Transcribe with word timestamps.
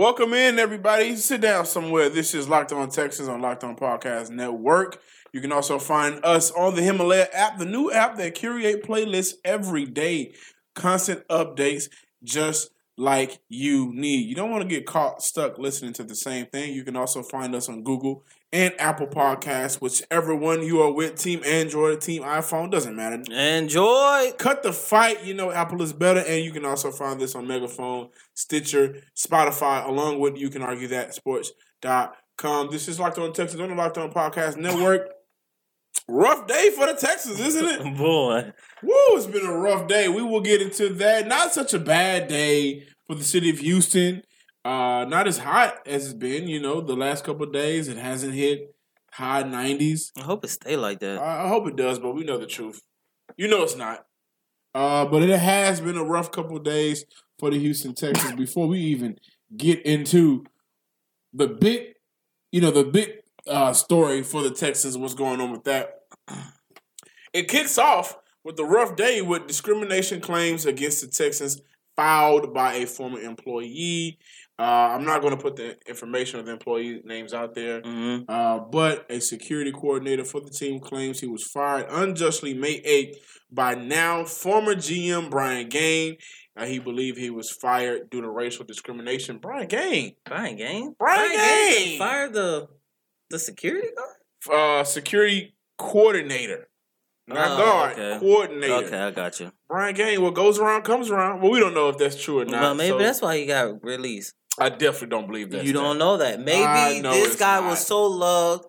Welcome 0.00 0.32
in, 0.32 0.58
everybody. 0.58 1.14
Sit 1.16 1.42
down 1.42 1.66
somewhere. 1.66 2.08
This 2.08 2.32
is 2.32 2.48
Locked 2.48 2.72
On 2.72 2.88
Texans 2.88 3.28
on 3.28 3.42
Locked 3.42 3.64
On 3.64 3.76
Podcast 3.76 4.30
Network. 4.30 4.98
You 5.34 5.42
can 5.42 5.52
also 5.52 5.78
find 5.78 6.24
us 6.24 6.50
on 6.52 6.74
the 6.74 6.80
Himalaya 6.80 7.26
app, 7.34 7.58
the 7.58 7.66
new 7.66 7.92
app 7.92 8.16
that 8.16 8.34
curate 8.34 8.82
playlists 8.82 9.34
every 9.44 9.84
day, 9.84 10.32
constant 10.74 11.28
updates, 11.28 11.90
just 12.24 12.70
like 12.96 13.40
you 13.50 13.92
need. 13.92 14.26
You 14.26 14.34
don't 14.34 14.50
want 14.50 14.62
to 14.62 14.68
get 14.68 14.86
caught 14.86 15.20
stuck 15.20 15.58
listening 15.58 15.92
to 15.92 16.02
the 16.02 16.16
same 16.16 16.46
thing. 16.46 16.72
You 16.72 16.82
can 16.82 16.96
also 16.96 17.22
find 17.22 17.54
us 17.54 17.68
on 17.68 17.82
Google 17.82 18.24
and 18.52 18.74
Apple 18.78 19.06
Podcasts, 19.06 19.80
whichever 19.80 20.34
one 20.34 20.62
you 20.62 20.82
are 20.82 20.92
with, 20.92 21.16
Team 21.16 21.42
Android, 21.44 22.00
Team 22.00 22.22
iPhone, 22.22 22.70
doesn't 22.70 22.96
matter. 22.96 23.22
Enjoy. 23.32 24.32
Cut 24.38 24.62
the 24.62 24.72
fight. 24.72 25.24
You 25.24 25.34
know 25.34 25.52
Apple 25.52 25.82
is 25.82 25.92
better, 25.92 26.20
and 26.20 26.44
you 26.44 26.50
can 26.50 26.64
also 26.64 26.90
find 26.90 27.20
this 27.20 27.34
on 27.34 27.46
Megaphone, 27.46 28.08
Stitcher, 28.34 29.02
Spotify, 29.16 29.86
along 29.86 30.18
with 30.18 30.36
you 30.36 30.50
can 30.50 30.62
argue 30.62 30.88
that 30.88 31.14
sports.com. 31.14 32.70
This 32.70 32.88
is 32.88 32.98
Locked 32.98 33.18
On 33.18 33.32
Texans 33.32 33.60
on 33.60 33.68
the 33.68 33.76
Locked 33.76 33.98
On 33.98 34.12
Podcast 34.12 34.56
Network. 34.56 35.10
Rough 36.08 36.48
day 36.48 36.70
for 36.70 36.86
the 36.86 36.94
Texans, 36.94 37.38
isn't 37.38 37.64
it? 37.64 37.96
Boy. 37.96 38.52
Woo, 38.82 38.92
it's 39.10 39.26
been 39.26 39.46
a 39.46 39.52
rough 39.52 39.86
day. 39.86 40.08
We 40.08 40.22
will 40.22 40.40
get 40.40 40.60
into 40.60 40.88
that. 40.94 41.28
Not 41.28 41.52
such 41.52 41.72
a 41.72 41.78
bad 41.78 42.26
day 42.26 42.84
for 43.06 43.14
the 43.14 43.22
city 43.22 43.48
of 43.50 43.60
Houston. 43.60 44.22
Uh, 44.64 45.06
not 45.08 45.26
as 45.26 45.38
hot 45.38 45.78
as 45.86 46.04
it's 46.04 46.14
been, 46.14 46.46
you 46.46 46.60
know, 46.60 46.80
the 46.80 46.94
last 46.94 47.24
couple 47.24 47.46
days. 47.46 47.88
It 47.88 47.96
hasn't 47.96 48.34
hit 48.34 48.74
high 49.10 49.42
90s. 49.42 50.12
I 50.18 50.22
hope 50.22 50.44
it 50.44 50.48
stay 50.48 50.76
like 50.76 51.00
that. 51.00 51.18
I 51.18 51.44
I 51.44 51.48
hope 51.48 51.66
it 51.66 51.76
does, 51.76 51.98
but 51.98 52.14
we 52.14 52.24
know 52.24 52.38
the 52.38 52.46
truth. 52.46 52.82
You 53.36 53.48
know 53.48 53.62
it's 53.62 53.76
not. 53.76 54.04
Uh, 54.74 55.04
but 55.06 55.22
it 55.22 55.38
has 55.38 55.80
been 55.80 55.96
a 55.96 56.04
rough 56.04 56.30
couple 56.30 56.58
days 56.58 57.04
for 57.38 57.50
the 57.50 57.58
Houston 57.58 57.94
Texans. 57.94 58.34
Before 58.36 58.68
we 58.68 58.78
even 58.78 59.18
get 59.56 59.84
into 59.84 60.44
the 61.32 61.48
big, 61.48 61.94
you 62.52 62.60
know, 62.60 62.70
the 62.70 62.84
big 62.84 63.10
uh, 63.46 63.72
story 63.72 64.22
for 64.22 64.42
the 64.42 64.50
Texans, 64.50 64.96
what's 64.96 65.14
going 65.14 65.40
on 65.40 65.52
with 65.52 65.64
that? 65.64 66.00
It 67.32 67.48
kicks 67.48 67.78
off 67.78 68.16
with 68.44 68.56
the 68.56 68.64
rough 68.64 68.96
day 68.96 69.22
with 69.22 69.46
discrimination 69.46 70.20
claims 70.20 70.66
against 70.66 71.00
the 71.00 71.08
Texans 71.08 71.60
filed 71.96 72.54
by 72.54 72.74
a 72.74 72.86
former 72.86 73.20
employee. 73.20 74.18
Uh, 74.60 74.92
I'm 74.94 75.04
not 75.06 75.22
going 75.22 75.34
to 75.36 75.42
put 75.42 75.56
the 75.56 75.76
information 75.88 76.38
of 76.38 76.44
the 76.46 76.52
employee 76.52 77.00
names 77.04 77.32
out 77.32 77.54
there. 77.54 77.80
hmm 77.80 78.18
Uh, 78.28 78.58
but 78.58 79.06
a 79.08 79.18
security 79.20 79.72
coordinator 79.72 80.24
for 80.24 80.40
the 80.40 80.50
team 80.50 80.80
claims 80.80 81.20
he 81.20 81.26
was 81.26 81.44
fired 81.44 81.86
unjustly 81.90 82.52
May 82.54 82.80
8th 82.82 83.16
by 83.50 83.74
now 83.74 84.24
former 84.24 84.74
GM 84.74 85.30
Brian 85.30 85.68
Gaine. 85.70 86.16
Uh, 86.56 86.66
he 86.66 86.78
believed 86.78 87.16
he 87.16 87.30
was 87.30 87.50
fired 87.50 88.10
due 88.10 88.20
to 88.20 88.28
racial 88.28 88.64
discrimination. 88.66 89.38
Brian 89.38 89.66
Gaine, 89.68 90.16
Brian 90.26 90.56
Gaine. 90.56 90.94
Brian 90.98 91.30
Gaine! 91.36 91.98
Fired 91.98 92.34
the 92.34 92.68
the 93.30 93.38
security 93.38 93.88
guard. 93.96 94.16
uh, 94.80 94.84
security 94.84 95.54
coordinator, 95.78 96.68
not 97.26 97.50
Oh, 97.52 97.56
guard, 97.64 97.92
okay. 97.98 98.18
coordinator. 98.20 98.74
Okay, 98.86 98.98
I 98.98 99.10
got 99.12 99.40
you. 99.40 99.52
Brian 99.68 99.94
Gaine, 99.94 100.20
what 100.20 100.34
goes 100.34 100.58
around 100.58 100.82
comes 100.82 101.08
around. 101.10 101.40
Well, 101.40 101.52
we 101.52 101.60
don't 101.60 101.72
know 101.74 101.88
if 101.88 101.96
that's 101.98 102.20
true 102.22 102.40
or 102.40 102.44
not. 102.44 102.60
well, 102.60 102.74
maybe 102.74 102.90
so 102.90 102.98
that's 102.98 103.22
why 103.22 103.38
he 103.38 103.46
got 103.46 103.82
released. 103.84 104.34
I 104.60 104.68
definitely 104.68 105.08
don't 105.08 105.26
believe 105.26 105.50
that. 105.50 105.64
you 105.64 105.72
don't 105.72 105.98
know 105.98 106.16
that. 106.18 106.40
Maybe 106.40 107.00
know 107.00 107.12
this 107.12 107.36
guy 107.36 107.60
not. 107.60 107.70
was 107.70 107.86
so 107.86 108.04
loved. 108.06 108.64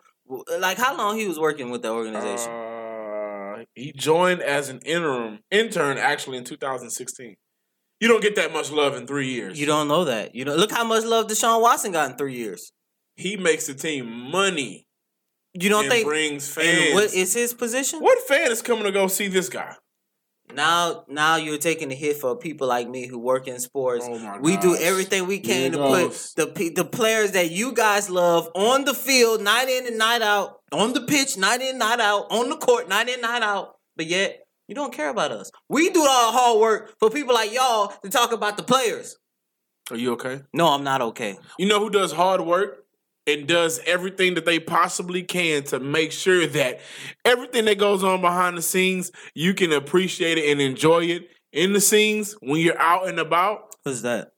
Like 0.59 0.77
how 0.77 0.95
long 0.97 1.17
he 1.17 1.27
was 1.27 1.37
working 1.39 1.69
with 1.71 1.81
the 1.81 1.89
organization? 1.91 2.51
Uh, 2.51 3.63
he 3.75 3.91
joined 3.91 4.41
as 4.41 4.69
an 4.69 4.79
interim 4.85 5.39
intern 5.51 5.97
actually 5.97 6.37
in 6.37 6.43
2016. 6.43 7.35
You 7.99 8.07
don't 8.07 8.21
get 8.21 8.35
that 8.35 8.51
much 8.51 8.71
love 8.71 8.95
in 8.95 9.05
three 9.05 9.29
years. 9.29 9.59
you 9.59 9.65
don't 9.67 9.87
know 9.87 10.05
that. 10.05 10.33
You 10.33 10.45
know. 10.45 10.55
Look 10.55 10.71
how 10.71 10.83
much 10.83 11.03
love 11.03 11.27
Deshaun 11.27 11.61
Watson 11.61 11.91
got 11.91 12.09
in 12.11 12.17
three 12.17 12.35
years. 12.35 12.71
He 13.15 13.37
makes 13.37 13.67
the 13.67 13.73
team 13.75 14.09
money 14.31 14.87
You 15.53 15.69
don't 15.69 15.87
think? 15.89 16.07
brings 16.07 16.49
fans. 16.49 16.93
what 16.95 17.13
is 17.13 17.33
his 17.33 17.53
position? 17.53 17.99
What 17.99 18.17
fan 18.27 18.51
is 18.51 18.61
coming 18.61 18.85
to 18.85 18.91
go 18.91 19.07
see 19.07 19.27
this 19.27 19.49
guy? 19.49 19.75
Now, 20.53 21.05
now 21.07 21.35
you're 21.35 21.57
taking 21.57 21.89
the 21.89 21.95
hit 21.95 22.17
for 22.17 22.35
people 22.35 22.67
like 22.67 22.89
me 22.89 23.07
who 23.07 23.17
work 23.17 23.47
in 23.47 23.59
sports. 23.59 24.05
Oh 24.09 24.39
we 24.41 24.57
do 24.57 24.75
everything 24.75 25.27
we 25.27 25.39
can 25.39 25.71
to 25.71 25.77
goes. 25.77 26.33
put 26.33 26.55
the 26.55 26.69
the 26.69 26.85
players 26.85 27.31
that 27.31 27.51
you 27.51 27.73
guys 27.73 28.09
love 28.09 28.49
on 28.55 28.85
the 28.85 28.93
field, 28.93 29.41
night 29.41 29.69
in 29.69 29.87
and 29.87 29.97
night 29.97 30.21
out, 30.21 30.59
on 30.71 30.93
the 30.93 31.01
pitch, 31.01 31.37
night 31.37 31.61
in, 31.61 31.77
night 31.77 31.99
out, 31.99 32.27
on 32.31 32.49
the 32.49 32.57
court, 32.57 32.89
night 32.89 33.09
in, 33.09 33.21
night 33.21 33.41
out. 33.41 33.75
But 33.95 34.07
yet, 34.07 34.45
you 34.67 34.75
don't 34.75 34.93
care 34.93 35.09
about 35.09 35.31
us. 35.31 35.51
We 35.69 35.89
do 35.89 36.05
all 36.07 36.31
the 36.31 36.37
hard 36.37 36.59
work 36.59 36.95
for 36.99 37.09
people 37.09 37.33
like 37.33 37.53
y'all 37.53 37.93
to 38.03 38.09
talk 38.09 38.31
about 38.31 38.57
the 38.57 38.63
players. 38.63 39.17
Are 39.89 39.97
you 39.97 40.13
okay? 40.13 40.41
No, 40.53 40.67
I'm 40.67 40.83
not 40.83 41.01
okay. 41.01 41.37
You 41.59 41.65
know 41.65 41.79
who 41.79 41.89
does 41.89 42.13
hard 42.13 42.41
work 42.41 42.80
and 43.31 43.47
does 43.47 43.79
everything 43.85 44.35
that 44.35 44.45
they 44.45 44.59
possibly 44.59 45.23
can 45.23 45.63
to 45.63 45.79
make 45.79 46.11
sure 46.11 46.45
that 46.47 46.79
everything 47.25 47.65
that 47.65 47.77
goes 47.77 48.03
on 48.03 48.21
behind 48.21 48.57
the 48.57 48.61
scenes, 48.61 49.11
you 49.33 49.53
can 49.53 49.71
appreciate 49.71 50.37
it 50.37 50.51
and 50.51 50.61
enjoy 50.61 51.05
it 51.05 51.29
in 51.51 51.73
the 51.73 51.81
scenes 51.81 52.33
when 52.41 52.61
you're 52.61 52.79
out 52.79 53.07
and 53.07 53.19
about. 53.19 53.75
What's 53.83 54.01
that? 54.01 54.31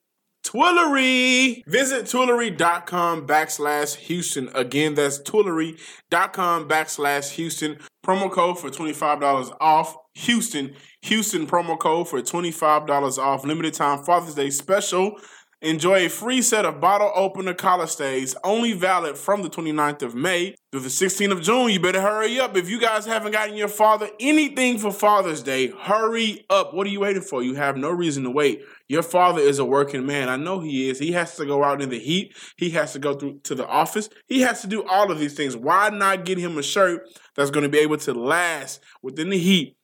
Twillory. 0.45 1.63
Visit 1.65 2.05
Twillory.com 2.05 3.25
backslash 3.25 3.95
Houston. 3.95 4.49
Again, 4.53 4.93
that's 4.93 5.19
Twillory.com 5.19 6.67
backslash 6.67 7.31
Houston. 7.31 7.79
Promo 8.05 8.29
code 8.29 8.59
for 8.59 8.69
$25 8.69 9.55
off. 9.61 9.95
Houston. 10.15 10.75
Houston 11.03 11.47
promo 11.47 11.77
code 11.79 12.07
for 12.07 12.21
$25 12.21 13.17
off. 13.17 13.45
Limited 13.45 13.73
time 13.73 14.03
Father's 14.03 14.35
Day 14.35 14.49
special. 14.49 15.17
Enjoy 15.63 16.05
a 16.05 16.09
free 16.09 16.41
set 16.41 16.65
of 16.65 16.81
bottle 16.81 17.09
opener 17.15 17.53
collar 17.53 17.87
stays, 17.87 18.35
only 18.43 18.73
valid 18.73 19.17
from 19.17 19.43
the 19.43 19.49
29th 19.49 20.01
of 20.01 20.13
May 20.13 20.55
through 20.73 20.81
the 20.81 20.89
16th 20.89 21.31
of 21.31 21.41
June. 21.41 21.69
You 21.69 21.79
better 21.79 22.01
hurry 22.01 22.37
up. 22.37 22.57
If 22.57 22.69
you 22.69 22.81
guys 22.81 23.05
haven't 23.05 23.31
gotten 23.31 23.55
your 23.55 23.69
father 23.69 24.09
anything 24.19 24.77
for 24.77 24.91
Father's 24.91 25.41
Day, 25.41 25.67
hurry 25.67 26.45
up. 26.49 26.73
What 26.73 26.85
are 26.85 26.89
you 26.89 26.99
waiting 26.99 27.21
for? 27.21 27.41
You 27.41 27.55
have 27.55 27.77
no 27.77 27.91
reason 27.91 28.25
to 28.25 28.29
wait. 28.29 28.61
Your 28.89 29.03
father 29.03 29.39
is 29.39 29.57
a 29.57 29.63
working 29.63 30.05
man. 30.05 30.27
I 30.27 30.35
know 30.35 30.59
he 30.59 30.89
is. 30.89 30.99
He 30.99 31.13
has 31.13 31.37
to 31.37 31.45
go 31.45 31.63
out 31.63 31.81
in 31.81 31.87
the 31.87 31.99
heat. 31.99 32.35
He 32.57 32.71
has 32.71 32.91
to 32.91 32.99
go 32.99 33.13
through 33.13 33.39
to 33.43 33.55
the 33.55 33.65
office. 33.65 34.09
He 34.27 34.41
has 34.41 34.59
to 34.63 34.67
do 34.67 34.83
all 34.83 35.13
of 35.13 35.17
these 35.17 35.33
things. 35.33 35.55
Why 35.55 35.87
not 35.87 36.25
get 36.25 36.37
him 36.37 36.57
a 36.57 36.63
shirt 36.63 37.07
that's 37.37 37.51
going 37.51 37.63
to 37.63 37.69
be 37.69 37.79
able 37.79 37.99
to 37.99 38.13
last 38.13 38.81
within 39.01 39.29
the 39.29 39.39
heat, 39.39 39.77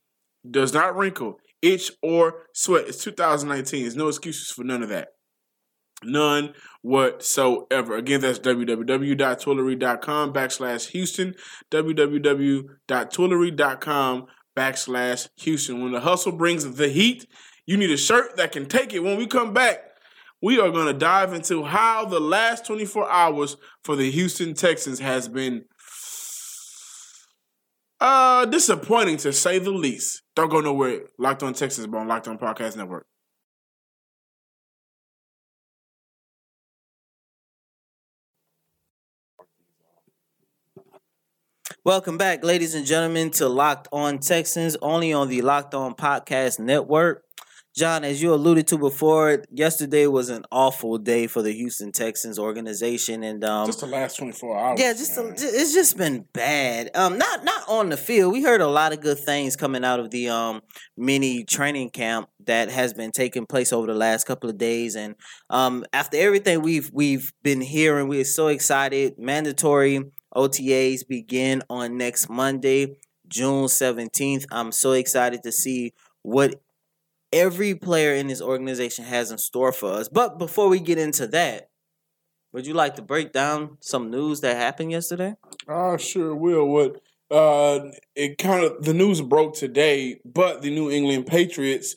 does 0.48 0.74
not 0.74 0.94
wrinkle, 0.94 1.38
itch, 1.62 1.90
or 2.02 2.42
sweat? 2.52 2.86
It's 2.86 3.02
2019. 3.02 3.80
There's 3.80 3.96
no 3.96 4.08
excuses 4.08 4.50
for 4.50 4.62
none 4.62 4.82
of 4.82 4.90
that. 4.90 5.08
None 6.02 6.54
whatsoever. 6.82 7.96
Again, 7.96 8.22
that's 8.22 8.38
www.twillory.com 8.38 10.32
backslash 10.32 10.88
Houston. 10.88 11.34
www.twillory.com 11.70 14.26
backslash 14.56 15.28
Houston. 15.36 15.82
When 15.82 15.92
the 15.92 16.00
hustle 16.00 16.32
brings 16.32 16.74
the 16.74 16.88
heat, 16.88 17.26
you 17.66 17.76
need 17.76 17.90
a 17.90 17.96
shirt 17.96 18.36
that 18.36 18.52
can 18.52 18.66
take 18.66 18.94
it. 18.94 19.00
When 19.00 19.18
we 19.18 19.26
come 19.26 19.52
back, 19.52 19.80
we 20.42 20.58
are 20.58 20.70
going 20.70 20.86
to 20.86 20.94
dive 20.94 21.34
into 21.34 21.64
how 21.64 22.06
the 22.06 22.20
last 22.20 22.64
24 22.66 23.10
hours 23.10 23.58
for 23.84 23.94
the 23.94 24.10
Houston 24.10 24.54
Texans 24.54 24.98
has 24.98 25.28
been 25.28 25.66
uh 28.00 28.46
disappointing 28.46 29.18
to 29.18 29.32
say 29.32 29.58
the 29.58 29.70
least. 29.70 30.22
Don't 30.34 30.48
go 30.48 30.60
nowhere. 30.60 31.02
Locked 31.18 31.42
on 31.42 31.52
Texas 31.52 31.86
on 31.92 32.08
Locked 32.08 32.28
on 32.28 32.38
Podcast 32.38 32.76
Network. 32.76 33.04
Welcome 41.82 42.18
back, 42.18 42.44
ladies 42.44 42.74
and 42.74 42.84
gentlemen, 42.84 43.30
to 43.32 43.48
Locked 43.48 43.88
On 43.90 44.18
Texans, 44.18 44.76
only 44.82 45.14
on 45.14 45.28
the 45.28 45.40
Locked 45.40 45.72
On 45.74 45.94
Podcast 45.94 46.58
Network. 46.58 47.24
John, 47.74 48.04
as 48.04 48.20
you 48.20 48.34
alluded 48.34 48.66
to 48.68 48.76
before, 48.76 49.44
yesterday 49.50 50.06
was 50.06 50.28
an 50.28 50.44
awful 50.52 50.98
day 50.98 51.26
for 51.26 51.40
the 51.40 51.52
Houston 51.52 51.90
Texans 51.90 52.38
organization, 52.38 53.22
and 53.22 53.42
um, 53.44 53.64
just 53.66 53.80
the 53.80 53.86
last 53.86 54.18
twenty 54.18 54.32
four 54.32 54.58
hours. 54.58 54.78
yeah, 54.78 54.92
just 54.92 55.16
a, 55.16 55.28
it's 55.28 55.72
just 55.72 55.96
been 55.96 56.26
bad. 56.34 56.90
Um, 56.94 57.16
not 57.16 57.44
not 57.44 57.66
on 57.66 57.88
the 57.88 57.96
field. 57.96 58.34
We 58.34 58.42
heard 58.42 58.60
a 58.60 58.66
lot 58.66 58.92
of 58.92 59.00
good 59.00 59.18
things 59.18 59.56
coming 59.56 59.82
out 59.82 60.00
of 60.00 60.10
the 60.10 60.28
um 60.28 60.60
mini 60.98 61.44
training 61.44 61.90
camp 61.90 62.28
that 62.44 62.70
has 62.70 62.92
been 62.92 63.12
taking 63.12 63.46
place 63.46 63.72
over 63.72 63.86
the 63.86 63.94
last 63.94 64.26
couple 64.26 64.50
of 64.50 64.58
days, 64.58 64.96
and 64.96 65.14
um 65.48 65.84
after 65.94 66.18
everything 66.18 66.60
we've 66.60 66.90
we've 66.92 67.32
been 67.42 67.62
hearing, 67.62 68.06
we're 68.08 68.24
so 68.24 68.48
excited. 68.48 69.14
Mandatory 69.16 70.02
OTAs 70.34 71.06
begin 71.06 71.62
on 71.68 71.96
next 71.96 72.28
Monday, 72.28 72.96
June 73.28 73.68
seventeenth. 73.68 74.46
I'm 74.50 74.72
so 74.72 74.92
excited 74.92 75.42
to 75.42 75.52
see 75.52 75.92
what 76.22 76.60
every 77.32 77.74
player 77.74 78.14
in 78.14 78.26
this 78.26 78.42
organization 78.42 79.04
has 79.04 79.30
in 79.30 79.38
store 79.38 79.72
for 79.72 79.92
us. 79.92 80.08
But 80.08 80.38
before 80.38 80.68
we 80.68 80.80
get 80.80 80.98
into 80.98 81.26
that. 81.28 81.68
Would 82.52 82.66
you 82.66 82.74
like 82.74 82.96
to 82.96 83.02
break 83.02 83.32
down 83.32 83.78
some 83.80 84.10
news 84.10 84.40
that 84.40 84.56
happened 84.56 84.90
yesterday? 84.90 85.34
I 85.68 85.96
sure 85.98 86.34
will. 86.34 86.66
What 86.66 87.00
uh, 87.30 87.90
it 88.16 88.38
kind 88.38 88.64
of 88.64 88.84
the 88.84 88.94
news 88.94 89.20
broke 89.20 89.54
today, 89.54 90.20
but 90.24 90.60
the 90.62 90.70
New 90.70 90.90
England 90.90 91.26
Patriots 91.26 91.94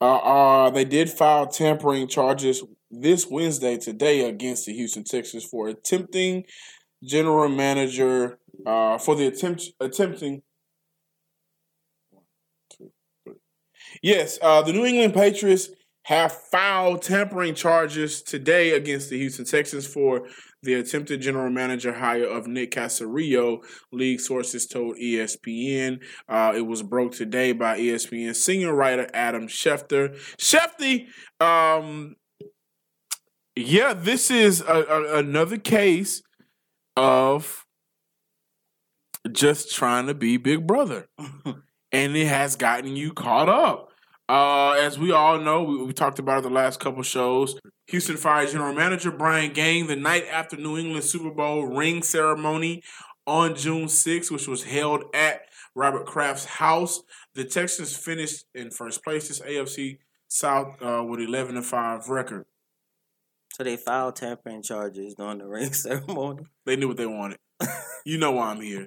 uh, 0.00 0.18
uh 0.18 0.70
they 0.70 0.84
did 0.84 1.10
file 1.10 1.48
tampering 1.48 2.06
charges 2.06 2.62
this 2.90 3.26
Wednesday 3.26 3.76
today 3.76 4.28
against 4.28 4.66
the 4.66 4.72
Houston 4.72 5.02
Texans 5.02 5.44
for 5.44 5.68
attempting 5.68 6.44
general 7.02 7.48
manager 7.48 8.38
uh 8.66 8.98
for 8.98 9.14
the 9.14 9.26
attempt 9.26 9.70
attempting. 9.80 10.42
Yes, 14.02 14.38
uh, 14.42 14.62
the 14.62 14.72
New 14.72 14.84
England 14.84 15.14
Patriots 15.14 15.70
have 16.08 16.32
filed 16.32 17.02
tampering 17.02 17.54
charges 17.54 18.22
today 18.22 18.70
against 18.72 19.10
the 19.10 19.18
Houston 19.18 19.44
Texans 19.44 19.86
for 19.86 20.26
the 20.62 20.74
attempted 20.74 21.20
general 21.20 21.50
manager 21.50 21.92
hire 21.92 22.24
of 22.24 22.46
Nick 22.46 22.72
Caserio, 22.72 23.58
league 23.92 24.20
sources 24.20 24.66
told 24.66 24.96
ESPN. 24.96 26.02
Uh, 26.28 26.54
it 26.56 26.62
was 26.62 26.82
broke 26.82 27.12
today 27.12 27.52
by 27.52 27.78
ESPN 27.78 28.34
senior 28.34 28.74
writer 28.74 29.06
Adam 29.12 29.48
Schefter. 29.48 30.16
Shefty, 30.38 31.08
um, 31.40 32.16
yeah, 33.54 33.92
this 33.92 34.30
is 34.30 34.62
a, 34.62 34.84
a, 34.84 35.18
another 35.18 35.58
case 35.58 36.22
of 36.98 37.64
just 39.30 39.74
trying 39.74 40.06
to 40.08 40.14
be 40.14 40.36
Big 40.36 40.66
Brother, 40.66 41.06
and 41.92 42.16
it 42.16 42.26
has 42.26 42.56
gotten 42.56 42.96
you 42.96 43.12
caught 43.12 43.48
up. 43.48 43.88
Uh, 44.28 44.72
as 44.72 44.98
we 44.98 45.10
all 45.10 45.38
know, 45.38 45.62
we, 45.62 45.84
we 45.84 45.92
talked 45.92 46.18
about 46.18 46.40
it 46.40 46.42
the 46.42 46.50
last 46.50 46.80
couple 46.80 47.02
shows. 47.02 47.58
Houston 47.86 48.16
Fire 48.16 48.46
general 48.46 48.74
manager 48.74 49.10
Brian 49.10 49.52
Gaine 49.52 49.86
the 49.86 49.96
night 49.96 50.26
after 50.30 50.56
New 50.56 50.76
England 50.76 51.04
Super 51.04 51.30
Bowl 51.30 51.66
ring 51.66 52.02
ceremony 52.02 52.82
on 53.26 53.54
June 53.54 53.86
6th, 53.86 54.30
which 54.30 54.48
was 54.48 54.64
held 54.64 55.04
at 55.14 55.42
Robert 55.74 56.04
Kraft's 56.04 56.44
house. 56.44 57.02
The 57.34 57.44
Texans 57.44 57.96
finished 57.96 58.44
in 58.54 58.70
first 58.70 59.02
place 59.02 59.28
this 59.28 59.40
AFC 59.40 59.98
South 60.26 60.76
uh, 60.82 61.02
with 61.08 61.20
11 61.20 61.56
and 61.56 61.64
5 61.64 62.08
record. 62.08 62.44
So 63.58 63.64
they 63.64 63.76
filed 63.76 64.14
tampering 64.16 64.62
charges 64.62 65.14
during 65.14 65.38
the 65.38 65.46
ring 65.48 65.72
ceremony. 65.72 66.44
They 66.64 66.76
knew 66.76 66.88
what 66.88 66.96
they 66.96 67.06
wanted. 67.06 67.38
you 68.06 68.18
know 68.18 68.32
why 68.32 68.50
I'm 68.50 68.60
here. 68.60 68.86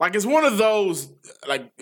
Like 0.00 0.14
it's 0.14 0.26
one 0.26 0.44
of 0.44 0.58
those 0.58 1.12
like 1.46 1.72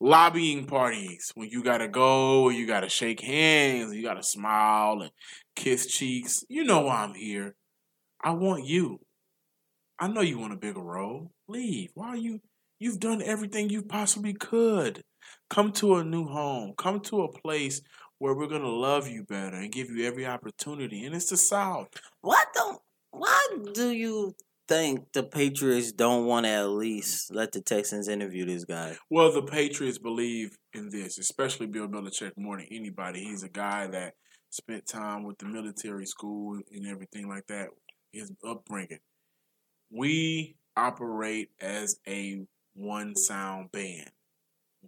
lobbying 0.00 0.66
parties 0.66 1.32
when 1.34 1.48
you 1.48 1.62
gotta 1.62 1.88
go, 1.88 2.50
you 2.50 2.66
gotta 2.66 2.88
shake 2.88 3.20
hands, 3.20 3.94
you 3.94 4.02
gotta 4.02 4.22
smile 4.22 5.00
and 5.00 5.10
kiss 5.56 5.86
cheeks. 5.86 6.44
You 6.48 6.64
know 6.64 6.82
why 6.82 7.02
I'm 7.02 7.14
here. 7.14 7.56
I 8.22 8.32
want 8.32 8.66
you. 8.66 9.00
I 9.98 10.08
know 10.08 10.20
you 10.20 10.38
want 10.38 10.52
a 10.52 10.56
bigger 10.56 10.82
role. 10.82 11.32
Leave. 11.48 11.90
Why 11.94 12.08
are 12.08 12.16
you? 12.16 12.40
You've 12.78 13.00
done 13.00 13.22
everything 13.22 13.70
you 13.70 13.82
possibly 13.82 14.34
could. 14.34 15.02
Come 15.50 15.72
to 15.72 15.96
a 15.96 16.04
new 16.04 16.26
home. 16.26 16.74
Come 16.76 17.00
to 17.00 17.22
a 17.22 17.32
place 17.32 17.80
where 18.18 18.34
we're 18.34 18.48
gonna 18.48 18.68
love 18.68 19.08
you 19.08 19.24
better 19.24 19.56
and 19.56 19.72
give 19.72 19.90
you 19.90 20.06
every 20.06 20.26
opportunity. 20.26 21.04
And 21.04 21.14
it's 21.14 21.30
the 21.30 21.36
South. 21.36 21.88
Why 22.20 22.42
don't? 22.54 22.80
Why 23.10 23.48
do 23.72 23.90
you 23.90 24.34
think 24.68 25.12
the 25.12 25.22
Patriots 25.22 25.92
don't 25.92 26.26
want 26.26 26.44
to 26.44 26.50
at 26.50 26.68
least 26.68 27.32
let 27.34 27.52
the 27.52 27.60
Texans 27.60 28.06
interview 28.06 28.44
this 28.44 28.64
guy? 28.64 28.96
Well, 29.10 29.32
the 29.32 29.42
Patriots 29.42 29.98
believe 29.98 30.56
in 30.74 30.90
this, 30.90 31.18
especially 31.18 31.66
Bill 31.66 31.88
Belichick 31.88 32.32
more 32.36 32.58
than 32.58 32.66
anybody. 32.70 33.24
He's 33.24 33.42
a 33.42 33.48
guy 33.48 33.86
that 33.88 34.14
spent 34.50 34.86
time 34.86 35.24
with 35.24 35.38
the 35.38 35.46
military 35.46 36.06
school 36.06 36.60
and 36.72 36.86
everything 36.86 37.28
like 37.28 37.46
that. 37.46 37.68
His 38.12 38.30
upbringing. 38.46 39.00
We 39.90 40.56
operate 40.76 41.50
as 41.60 41.96
a 42.06 42.46
one 42.74 43.16
sound 43.16 43.72
band, 43.72 44.10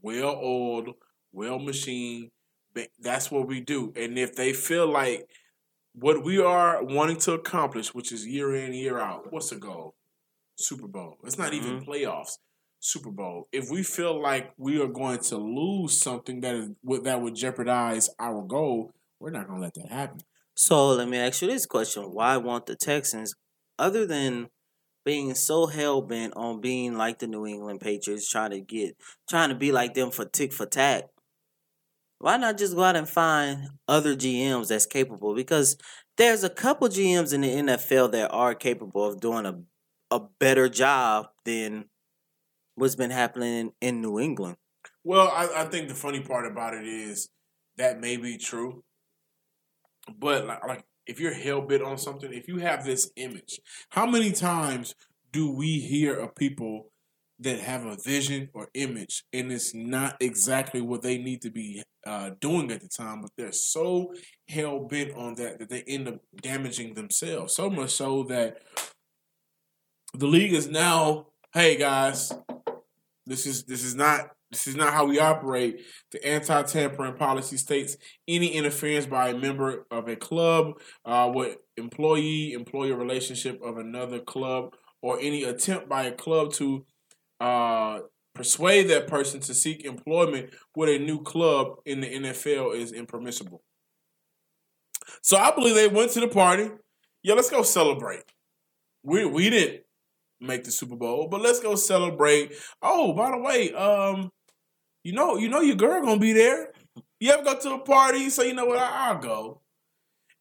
well 0.01 0.41
oiled, 0.43 0.91
well 1.33 1.59
machined. 1.59 2.31
That's 3.01 3.31
what 3.31 3.47
we 3.47 3.61
do. 3.61 3.93
And 3.97 4.19
if 4.19 4.37
they 4.37 4.53
feel 4.53 4.87
like 4.87 5.29
what 5.95 6.25
we 6.25 6.41
are 6.41 6.83
wanting 6.83 7.17
to 7.19 7.33
accomplish, 7.33 7.95
which 7.95 8.13
is 8.13 8.27
year 8.27 8.55
in, 8.55 8.73
year 8.73 8.99
out, 8.99 9.33
what's 9.33 9.51
the 9.51 9.57
goal? 9.57 9.95
Super 10.57 10.87
Bowl. 10.87 11.17
It's 11.25 11.39
not 11.39 11.55
even 11.55 11.81
mm-hmm. 11.81 11.91
playoffs. 11.91 12.39
Super 12.81 13.11
Bowl. 13.11 13.49
If 13.53 13.71
we 13.71 13.83
feel 13.83 14.21
like 14.21 14.53
we 14.57 14.81
are 14.81 14.89
going 14.89 15.19
to 15.19 15.37
lose 15.37 16.01
something 16.01 16.41
that 16.41 16.55
is 16.55 16.71
would- 16.83 17.05
that 17.05 17.21
would 17.21 17.35
jeopardize 17.35 18.09
our 18.19 18.43
goal, 18.43 18.93
we're 19.19 19.31
not 19.31 19.47
going 19.47 19.61
to 19.61 19.65
let 19.65 19.75
that 19.75 19.93
happen. 19.93 20.21
So 20.55 20.89
let 20.89 21.09
me 21.09 21.19
ask 21.19 21.43
you 21.43 21.49
this 21.49 21.67
question: 21.67 22.05
Why 22.05 22.39
want 22.39 22.67
the 22.67 22.77
Texans, 22.77 23.35
other 23.79 24.07
than 24.07 24.49
being 25.05 25.35
so 25.35 25.67
hell 25.67 26.01
bent 26.03 26.35
on 26.37 26.61
being 26.61 26.97
like 26.97 27.19
the 27.19 27.27
New 27.27 27.47
England 27.47 27.81
Patriots, 27.81 28.29
trying 28.29 28.51
to 28.51 28.61
get, 28.61 28.97
trying 29.29 29.51
to 29.51 29.55
be 29.55 29.73
like 29.73 29.95
them 29.95 30.11
for 30.11 30.25
tick 30.25 30.53
for 30.53 30.67
tack? 30.67 31.05
Why 32.21 32.37
not 32.37 32.59
just 32.59 32.77
go 32.77 32.85
out 32.85 32.97
and 32.97 33.09
find 33.09 33.71
other 33.89 34.15
GMs 34.15 34.69
that's 34.69 34.87
capable? 34.87 35.35
Because 35.35 35.77
there's 36.17 36.45
a 36.45 36.51
couple 36.51 36.89
GMs 36.89 37.33
in 37.33 37.41
the 37.41 37.49
NFL 37.49 38.13
that 38.13 38.31
are 38.31 38.55
capable 38.55 39.05
of 39.05 39.21
doing 39.21 39.47
a 39.47 39.61
a 40.11 40.21
better 40.39 40.69
job 40.69 41.29
than 41.45 41.85
what's 42.75 42.97
been 42.97 43.11
happening 43.11 43.73
in, 43.81 44.01
New 44.01 44.19
England. 44.19 44.57
Well, 45.05 45.29
I, 45.29 45.63
I 45.63 45.65
think 45.67 45.89
the 45.89 45.95
funny 45.95 46.21
part 46.21 46.47
about 46.47 46.75
it 46.75 46.87
is 46.87 47.29
that 47.77 48.01
may 48.01 48.17
be 48.17 48.37
true, 48.37 48.83
but 50.19 50.47
like, 50.47 50.67
like 50.67 50.85
if 51.07 51.21
you're 51.21 51.33
hell 51.33 51.63
bent 51.63 51.83
on 51.83 51.99
something, 51.99 52.33
if 52.33 52.49
you 52.49 52.59
have 52.59 52.85
this 52.85 53.11
image, 53.17 53.61
how 53.91 54.07
many 54.07 54.33
times 54.33 54.95
do 55.33 55.51
we 55.51 55.79
hear 55.79 56.15
of 56.15 56.35
people 56.35 56.90
that 57.41 57.59
have 57.61 57.87
a 57.87 57.97
vision 57.97 58.49
or 58.53 58.69
image 58.75 59.25
and 59.33 59.51
it's 59.51 59.75
not 59.75 60.17
exactly 60.21 60.81
what 60.81 61.03
they 61.03 61.17
need 61.17 61.41
to 61.41 61.51
be 61.51 61.83
uh, 62.07 62.31
doing 62.41 62.71
at 62.71 62.81
the 62.81 62.89
time, 62.89 63.23
but 63.23 63.31
they're 63.37 63.53
so 63.53 64.13
hell 64.49 64.81
bent 64.81 65.15
on 65.15 65.35
that 65.35 65.59
that 65.59 65.69
they 65.69 65.83
end 65.83 66.09
up 66.09 66.21
damaging 66.43 66.95
themselves. 66.95 67.55
So 67.55 67.71
much 67.71 67.91
so 67.91 68.25
that 68.25 68.59
the 70.15 70.27
league 70.27 70.53
is 70.53 70.69
now, 70.69 71.29
hey 71.55 71.77
guys, 71.77 72.33
this 73.27 73.47
is 73.47 73.65
this 73.65 73.85
is 73.85 73.95
not 73.95 74.31
this 74.51 74.67
is 74.67 74.77
not 74.77 74.93
how 74.93 75.05
we 75.07 75.21
operate. 75.21 75.83
The 76.11 76.27
anti-tampering 76.27 77.15
policy 77.15 77.57
states 77.57 77.97
any 78.27 78.49
interference 78.49 79.07
by 79.07 79.29
a 79.29 79.39
member 79.39 79.87
of 79.91 80.09
a 80.09 80.17
club 80.17 80.81
uh, 81.05 81.31
with 81.33 81.59
employee-employer 81.77 82.97
relationship 82.97 83.63
of 83.63 83.79
another 83.79 84.19
club, 84.19 84.75
or 85.03 85.21
any 85.21 85.45
attempt 85.45 85.89
by 85.89 86.05
a 86.05 86.13
club 86.13 86.53
to 86.55 86.85
uh, 87.41 88.01
persuade 88.35 88.85
that 88.85 89.07
person 89.07 89.41
to 89.41 89.55
seek 89.55 89.85
employment 89.85 90.51
with 90.77 90.89
a 90.89 90.99
new 90.99 91.23
club 91.23 91.77
in 91.85 92.01
the 92.01 92.07
NFL 92.07 92.77
is 92.77 92.93
impermissible. 92.93 93.63
So 95.23 95.37
I 95.37 95.55
believe 95.55 95.75
they 95.75 95.89
went 95.89 96.13
to 96.13 96.21
the 96.21 96.29
party. 96.29 96.71
Yeah, 97.23 97.35
let's 97.35 97.51
go 97.51 97.63
celebrate. 97.63 98.23
We 99.03 99.25
we 99.25 99.51
didn't 99.51 99.83
make 100.41 100.65
the 100.65 100.71
Super 100.71 100.97
Bowl, 100.97 101.29
but 101.29 101.41
let's 101.41 101.61
go 101.61 101.75
celebrate. 101.75 102.53
Oh, 102.83 103.13
by 103.13 103.31
the 103.31 103.39
way, 103.39 103.73
um, 103.73 104.31
you 105.03 105.13
know, 105.13 105.37
you 105.37 105.49
know 105.49 105.61
your 105.61 105.77
girl 105.77 106.03
gonna 106.03 106.21
be 106.21 106.33
there. 106.33 106.73
You 107.19 107.33
ever 107.33 107.43
go 107.43 107.59
to 107.59 107.75
a 107.75 107.79
party? 107.79 108.31
So 108.31 108.43
you 108.43 108.55
know 108.55 108.67
what? 108.67 108.79
I, 108.79 109.09
I'll 109.09 109.19
go. 109.19 109.61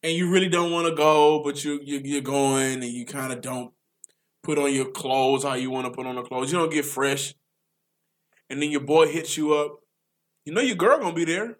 And 0.01 0.13
you 0.13 0.31
really 0.31 0.47
don't 0.47 0.71
want 0.71 0.87
to 0.87 0.95
go, 0.95 1.43
but 1.43 1.63
you, 1.65 1.81
you 1.83 1.99
you're 2.03 2.21
going, 2.21 2.75
and 2.75 2.85
you 2.85 3.05
kind 3.05 3.33
of 3.33 3.41
don't 3.41 3.73
put 4.43 4.57
on 4.57 4.73
your 4.73 4.91
clothes 4.91 5.43
how 5.43 5.55
you 5.55 5.69
want 5.69 5.85
to 5.85 5.91
put 5.91 6.05
on 6.05 6.15
the 6.15 6.23
clothes. 6.23 6.51
You 6.51 6.57
don't 6.57 6.71
get 6.71 6.85
fresh, 6.85 7.33
and 8.49 8.61
then 8.61 8.71
your 8.71 8.81
boy 8.81 9.07
hits 9.07 9.37
you 9.37 9.53
up. 9.53 9.77
You 10.45 10.53
know 10.53 10.61
your 10.61 10.75
girl 10.75 10.99
gonna 10.99 11.13
be 11.13 11.25
there. 11.25 11.57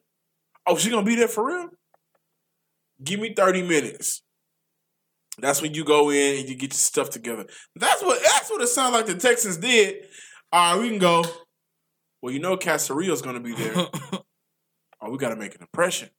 Oh, 0.65 0.77
she 0.77 0.89
gonna 0.89 1.05
be 1.05 1.15
there 1.15 1.27
for 1.27 1.45
real? 1.45 1.69
Give 3.03 3.19
me 3.19 3.33
thirty 3.33 3.61
minutes. 3.61 4.23
That's 5.37 5.61
when 5.61 5.73
you 5.73 5.85
go 5.85 6.09
in 6.09 6.39
and 6.39 6.49
you 6.49 6.55
get 6.55 6.73
your 6.73 6.79
stuff 6.79 7.09
together. 7.09 7.45
That's 7.75 8.01
what 8.01 8.21
that's 8.21 8.49
what 8.49 8.61
it 8.61 8.67
sounds 8.67 8.93
like 8.93 9.05
the 9.05 9.15
Texans 9.15 9.57
did. 9.57 10.05
All 10.51 10.75
right, 10.75 10.81
we 10.81 10.89
can 10.89 10.99
go. 10.99 11.23
Well, 12.21 12.33
you 12.33 12.39
know 12.39 12.57
Caserio's 12.57 13.21
gonna 13.21 13.39
be 13.39 13.53
there. 13.53 13.73
oh, 15.01 15.09
we 15.09 15.17
got 15.17 15.29
to 15.29 15.35
make 15.35 15.55
an 15.55 15.61
impression. 15.61 16.09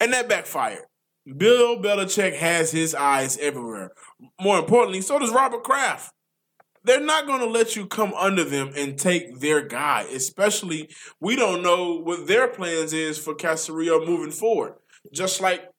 And 0.00 0.12
that 0.12 0.28
backfired. 0.28 0.84
Bill 1.24 1.78
Belichick 1.78 2.36
has 2.36 2.70
his 2.70 2.94
eyes 2.94 3.38
everywhere. 3.38 3.92
More 4.40 4.58
importantly, 4.58 5.00
so 5.00 5.18
does 5.18 5.30
Robert 5.30 5.64
Kraft. 5.64 6.12
They're 6.84 7.00
not 7.00 7.26
going 7.26 7.40
to 7.40 7.46
let 7.46 7.76
you 7.76 7.86
come 7.86 8.12
under 8.12 8.44
them 8.44 8.70
and 8.76 8.98
take 8.98 9.40
their 9.40 9.66
guy, 9.66 10.02
especially 10.12 10.90
we 11.18 11.34
don't 11.34 11.62
know 11.62 11.94
what 11.98 12.26
their 12.26 12.48
plans 12.48 12.92
is 12.92 13.16
for 13.18 13.34
Caserio 13.34 14.06
moving 14.06 14.32
forward. 14.32 14.74
Just 15.10 15.40
like 15.40 15.70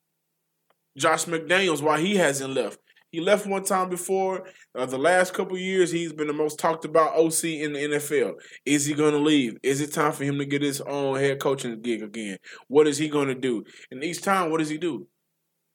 Josh 0.98 1.26
McDaniels, 1.26 1.82
why 1.82 2.00
he 2.00 2.16
hasn't 2.16 2.56
left. 2.56 2.80
He 3.12 3.22
left 3.22 3.46
one 3.46 3.64
time 3.64 3.90
before. 3.90 4.46
Uh, 4.74 4.86
the 4.86 4.98
last 4.98 5.34
couple 5.34 5.58
years, 5.58 5.92
he's 5.92 6.12
been 6.12 6.28
the 6.28 6.34
most 6.34 6.60
talked 6.60 6.86
about 6.86 7.16
OC 7.16 7.46
in 7.46 7.74
the 7.74 7.80
NFL. 7.80 8.34
Is 8.66 8.86
he 8.86 8.94
going 8.94 9.14
to 9.14 9.20
leave? 9.20 9.58
Is 9.64 9.80
it 9.82 9.94
time 9.94 10.12
for 10.12 10.24
him 10.24 10.38
to 10.40 10.46
get 10.46 10.62
his 10.62 10.82
own 10.82 11.18
head 11.18 11.40
coaching 11.40 11.80
gig 11.82 12.02
again? 12.02 12.38
What 12.68 12.88
is 12.88 12.98
he 12.98 13.08
going 13.08 13.28
to 13.28 13.36
do? 13.36 13.64
And 13.92 14.04
each 14.04 14.22
time, 14.22 14.50
what 14.50 14.58
does 14.58 14.70
he 14.70 14.78
do? 14.78 15.08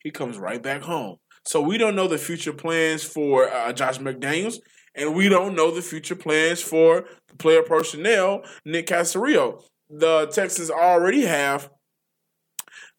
He 0.03 0.11
comes 0.11 0.39
right 0.39 0.63
back 0.63 0.83
home. 0.83 1.17
So 1.45 1.61
we 1.61 1.79
don't 1.79 1.97
know 1.97 2.09
the 2.09 2.19
future 2.19 2.53
plans 2.53 3.03
for 3.03 3.49
uh, 3.49 3.73
Josh 3.73 3.99
McDaniels, 3.99 4.57
and 4.95 5.15
we 5.15 5.29
don't 5.29 5.55
know 5.55 5.71
the 5.71 5.83
future 5.83 6.17
plans 6.17 6.61
for 6.61 7.07
the 7.29 7.37
player 7.37 7.63
personnel, 7.63 8.43
Nick 8.65 8.87
Caserio. 8.87 9.63
The 9.89 10.27
Texans 10.33 10.71
already 10.71 11.23
have 11.23 11.71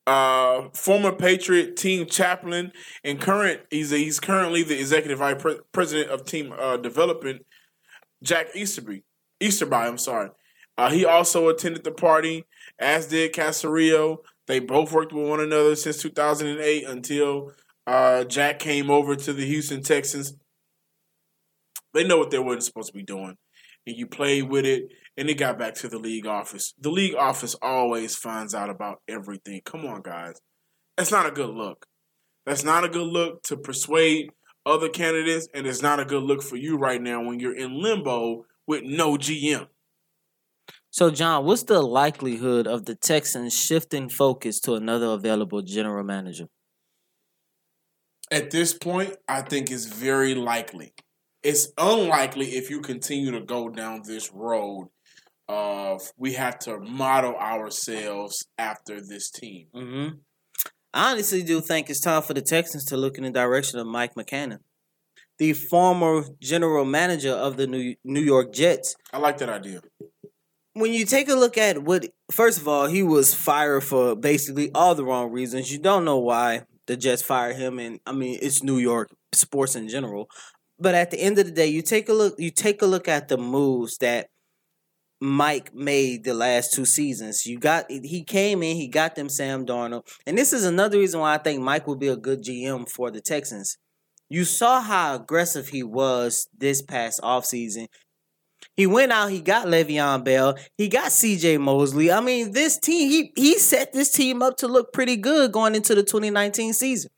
uh, 0.08 0.70
former 0.74 1.12
Patriot 1.12 1.76
team 1.76 2.08
chaplain 2.08 2.72
and 3.04 3.22
current 3.22 3.62
he's 3.70 3.92
he's 3.92 4.20
currently 4.20 4.64
the 4.64 4.80
executive 4.80 5.20
vice 5.20 5.42
pre- 5.42 5.60
president 5.72 6.10
of 6.10 6.26
team 6.26 6.54
uh, 6.58 6.78
development. 6.78 7.46
Jack 8.24 8.48
Easterby, 8.56 9.04
Easterby, 9.40 9.76
I'm 9.76 9.98
sorry. 9.98 10.30
Uh, 10.78 10.90
he 10.90 11.06
also 11.06 11.50
attended 11.50 11.84
the 11.84 11.92
party, 11.92 12.46
as 12.80 13.08
did 13.08 13.34
Caserio. 13.34 14.18
They 14.52 14.60
both 14.60 14.92
worked 14.92 15.14
with 15.14 15.30
one 15.30 15.40
another 15.40 15.78
since 15.78 16.02
2008 16.02 16.86
until 16.86 17.54
uh, 17.88 18.26
Jack 18.26 18.60
came 18.60 18.92
over 18.92 19.16
to 19.16 19.32
the 19.32 19.46
Houston 19.46 19.82
Texans. 19.82 20.34
They 21.94 22.04
know 22.04 22.18
what 22.18 22.32
they 22.32 22.40
weren't 22.40 22.62
supposed 22.62 22.90
to 22.90 22.94
be 22.94 23.02
doing, 23.02 23.38
and 23.88 23.96
you 23.96 24.08
played 24.08 24.50
with 24.50 24.66
it 24.66 24.92
and 25.16 25.30
it 25.30 25.36
got 25.36 25.58
back 25.58 25.76
to 25.76 25.88
the 25.88 25.98
league 25.98 26.28
office. 26.28 26.74
The 26.78 26.92
league 26.92 27.16
office 27.16 27.56
always 27.62 28.18
finds 28.18 28.54
out 28.54 28.70
about 28.70 28.98
everything. 29.08 29.62
Come 29.64 29.86
on, 29.86 30.02
guys. 30.02 30.36
That's 30.98 31.12
not 31.12 31.28
a 31.28 31.32
good 31.32 31.52
look. 31.52 31.86
That's 32.46 32.66
not 32.66 32.84
a 32.84 32.90
good 32.90 33.08
look 33.08 33.44
to 33.44 33.56
persuade 33.56 34.32
other 34.66 34.90
candidates, 34.90 35.48
and 35.54 35.66
it's 35.66 35.82
not 35.82 36.02
a 36.02 36.06
good 36.06 36.24
look 36.24 36.44
for 36.44 36.58
you 36.58 36.76
right 36.76 37.02
now 37.02 37.24
when 37.24 37.40
you're 37.40 37.56
in 37.56 37.82
limbo 37.82 38.44
with 38.68 38.84
no 38.84 39.16
GM. 39.16 39.68
So, 40.94 41.10
John, 41.10 41.46
what's 41.46 41.64
the 41.64 41.82
likelihood 41.82 42.68
of 42.68 42.84
the 42.84 42.96
Texans 42.96 43.58
shifting 43.58 44.10
focus 44.10 44.60
to 44.62 44.74
another 44.74 45.08
available 45.08 45.62
general 45.62 46.04
manager? 46.04 46.48
At 48.30 48.52
this 48.52 48.74
point, 48.74 49.16
I 49.28 49.42
think 49.42 49.72
it's 49.72 49.86
very 49.86 50.36
likely. 50.36 50.94
It's 51.44 51.70
unlikely 51.78 52.58
if 52.58 52.70
you 52.70 52.82
continue 52.82 53.32
to 53.32 53.40
go 53.40 53.70
down 53.70 54.02
this 54.06 54.32
road 54.34 54.90
of 55.48 56.02
we 56.18 56.34
have 56.34 56.60
to 56.60 56.80
model 56.80 57.36
ourselves 57.36 58.46
after 58.58 59.00
this 59.02 59.32
team. 59.32 59.68
Mm-hmm. 59.74 60.18
I 60.94 61.12
honestly 61.12 61.42
do 61.42 61.62
think 61.62 61.90
it's 61.90 62.02
time 62.02 62.22
for 62.22 62.34
the 62.34 62.42
Texans 62.42 62.84
to 62.86 62.98
look 62.98 63.18
in 63.18 63.24
the 63.24 63.32
direction 63.32 63.80
of 63.80 63.88
Mike 63.88 64.16
Maccagnan, 64.16 64.60
the 65.38 65.54
former 65.54 66.26
general 66.42 66.84
manager 66.84 67.32
of 67.32 67.56
the 67.56 67.66
New 67.66 67.96
New 68.04 68.22
York 68.22 68.54
Jets. 68.54 68.96
I 69.14 69.20
like 69.20 69.38
that 69.38 69.50
idea. 69.50 69.82
When 70.74 70.94
you 70.94 71.06
take 71.06 71.28
a 71.28 71.36
look 71.36 71.58
at 71.58 71.84
what, 71.84 72.06
first 72.32 72.60
of 72.60 72.68
all, 72.68 72.88
he 72.88 73.04
was 73.04 73.34
fired 73.34 73.84
for 73.84 74.16
basically 74.16 74.72
all 74.74 74.96
the 74.96 75.04
wrong 75.04 75.32
reasons. 75.32 75.72
You 75.72 75.80
don't 75.80 76.06
know 76.06 76.18
why 76.18 76.64
the 76.88 76.96
Jets 76.96 77.22
fired 77.22 77.58
him, 77.58 77.80
and 77.80 78.00
I 78.06 78.14
mean 78.14 78.40
it's 78.42 78.64
New 78.64 78.78
York 78.78 79.10
sports 79.34 79.76
in 79.76 79.90
general. 79.90 80.30
But 80.80 80.96
at 80.96 81.12
the 81.12 81.20
end 81.20 81.38
of 81.40 81.46
the 81.46 81.52
day, 81.52 81.68
you 81.68 81.82
take 81.82 82.10
a 82.10 82.14
look. 82.14 82.36
You 82.40 82.52
take 82.52 82.82
a 82.82 82.86
look 82.86 83.08
at 83.08 83.28
the 83.28 83.38
moves 83.38 83.98
that 83.98 84.30
Mike 85.20 85.74
made 85.76 86.24
the 86.24 86.34
last 86.34 86.74
two 86.74 86.86
seasons. 86.86 87.46
You 87.46 87.60
got 87.60 87.90
he 87.92 88.24
came 88.24 88.64
in, 88.64 88.76
he 88.76 88.88
got 88.88 89.16
them 89.16 89.30
Sam 89.30 89.66
Darnold. 89.66 90.08
And 90.26 90.38
this 90.38 90.52
is 90.52 90.66
another 90.66 90.98
reason 90.98 91.20
why 91.20 91.36
I 91.36 91.38
think 91.38 91.62
Mike 91.62 91.86
would 91.86 92.00
be 92.00 92.08
a 92.08 92.18
good 92.18 92.44
GM 92.44 92.90
for 92.90 93.12
the 93.12 93.22
Texans. 93.22 93.78
You 94.30 94.46
saw 94.46 94.82
how 94.82 95.16
aggressive 95.16 95.68
he 95.68 95.84
was 95.84 96.48
this 96.58 96.82
past 96.82 97.22
offseason. 97.22 97.88
He 98.78 98.88
went 98.88 99.12
out, 99.12 99.32
he 99.32 99.42
got 99.42 99.68
Le'Veon 99.68 100.24
Bell, 100.24 100.58
he 100.78 100.88
got 100.88 101.12
CJ 101.12 101.60
Mosley. 101.60 102.12
I 102.12 102.22
mean, 102.22 102.52
this 102.54 102.78
team, 102.78 103.10
he 103.10 103.34
he 103.36 103.60
set 103.60 103.94
this 103.94 104.12
team 104.12 104.42
up 104.42 104.58
to 104.58 104.68
look 104.68 104.94
pretty 104.94 105.18
good 105.18 105.52
going 105.52 105.76
into 105.76 105.94
the 105.94 106.04
2019 106.04 106.74
season. 106.74 107.12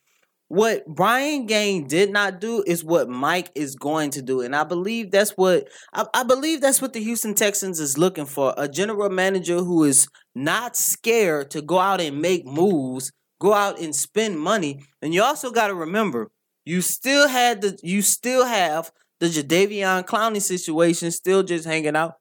What 0.48 0.86
Brian 0.86 1.46
Gaine 1.46 1.88
did 1.88 2.12
not 2.12 2.40
do 2.40 2.64
is 2.68 2.84
what 2.84 3.10
Mike 3.10 3.52
is 3.56 3.76
going 3.76 4.12
to 4.12 4.22
do, 4.22 4.42
and 4.42 4.56
I 4.56 4.64
believe 4.64 5.10
that's 5.10 5.32
what 5.32 5.68
I, 5.94 6.06
I, 6.14 6.24
believe 6.24 6.62
that's 6.62 6.82
what 6.82 6.94
the 6.94 7.04
Houston 7.04 7.34
Texans 7.34 7.80
is 7.80 7.98
looking 7.98 8.26
for: 8.26 8.54
a 8.58 8.68
general 8.68 9.10
manager 9.10 9.58
who 9.58 9.84
is 9.84 10.08
not 10.36 10.76
scared 10.76 11.50
to 11.52 11.62
go 11.62 11.80
out 11.80 12.02
and 12.02 12.22
make 12.22 12.46
moves, 12.46 13.12
go 13.40 13.54
out 13.54 13.80
and 13.80 13.96
spend 13.96 14.40
money. 14.40 14.84
And 15.02 15.14
you 15.14 15.24
also 15.24 15.50
got 15.50 15.68
to 15.68 15.76
remember, 15.76 16.30
you 16.66 16.82
still 16.82 17.28
had 17.28 17.62
the 17.62 17.80
you 17.82 18.02
still 18.02 18.46
have 18.46 18.92
the 19.24 19.30
Jadeveon 19.30 20.06
Clowney 20.06 20.42
situation 20.42 21.10
still 21.10 21.44
just 21.44 21.66
hanging 21.66 21.96
out 21.96 22.16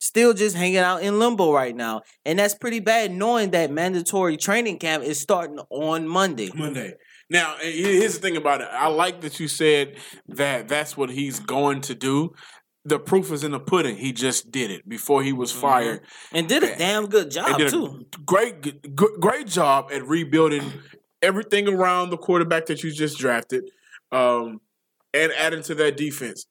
still 0.00 0.32
just 0.32 0.56
hanging 0.56 0.78
out 0.78 1.02
in 1.02 1.18
limbo 1.18 1.52
right 1.52 1.74
now. 1.74 2.02
And 2.24 2.38
that's 2.38 2.54
pretty 2.54 2.80
bad 2.80 3.10
knowing 3.10 3.50
that 3.50 3.70
mandatory 3.70 4.36
training 4.36 4.78
camp 4.78 5.02
is 5.04 5.20
starting 5.20 5.58
on 5.70 6.08
Monday. 6.08 6.50
Monday. 6.54 6.94
Now, 7.28 7.56
here's 7.60 8.14
the 8.14 8.20
thing 8.20 8.36
about 8.36 8.62
it. 8.62 8.68
I 8.70 8.86
like 8.86 9.20
that 9.20 9.38
you 9.38 9.48
said 9.48 9.96
that 10.28 10.68
that's 10.68 10.96
what 10.96 11.10
he's 11.10 11.40
going 11.40 11.82
to 11.82 11.94
do. 11.94 12.32
The 12.84 12.98
proof 12.98 13.30
is 13.32 13.44
in 13.44 13.50
the 13.50 13.60
pudding. 13.60 13.96
He 13.96 14.12
just 14.12 14.50
did 14.50 14.70
it 14.70 14.88
before 14.88 15.22
he 15.22 15.34
was 15.34 15.52
fired, 15.52 16.00
mm-hmm. 16.00 16.36
and 16.36 16.48
did 16.48 16.62
a 16.62 16.74
damn 16.78 17.06
good 17.06 17.30
job 17.30 17.58
too. 17.68 18.06
great, 18.24 18.94
great 18.94 19.46
job 19.46 19.90
at 19.92 20.06
rebuilding 20.06 20.72
everything 21.20 21.68
around 21.68 22.08
the 22.08 22.16
quarterback 22.16 22.66
that 22.66 22.82
you 22.82 22.92
just 22.92 23.18
drafted, 23.18 23.64
um, 24.10 24.60
and 25.14 25.32
adding 25.32 25.62
to 25.64 25.74
that 25.76 25.96
defense. 25.96 26.46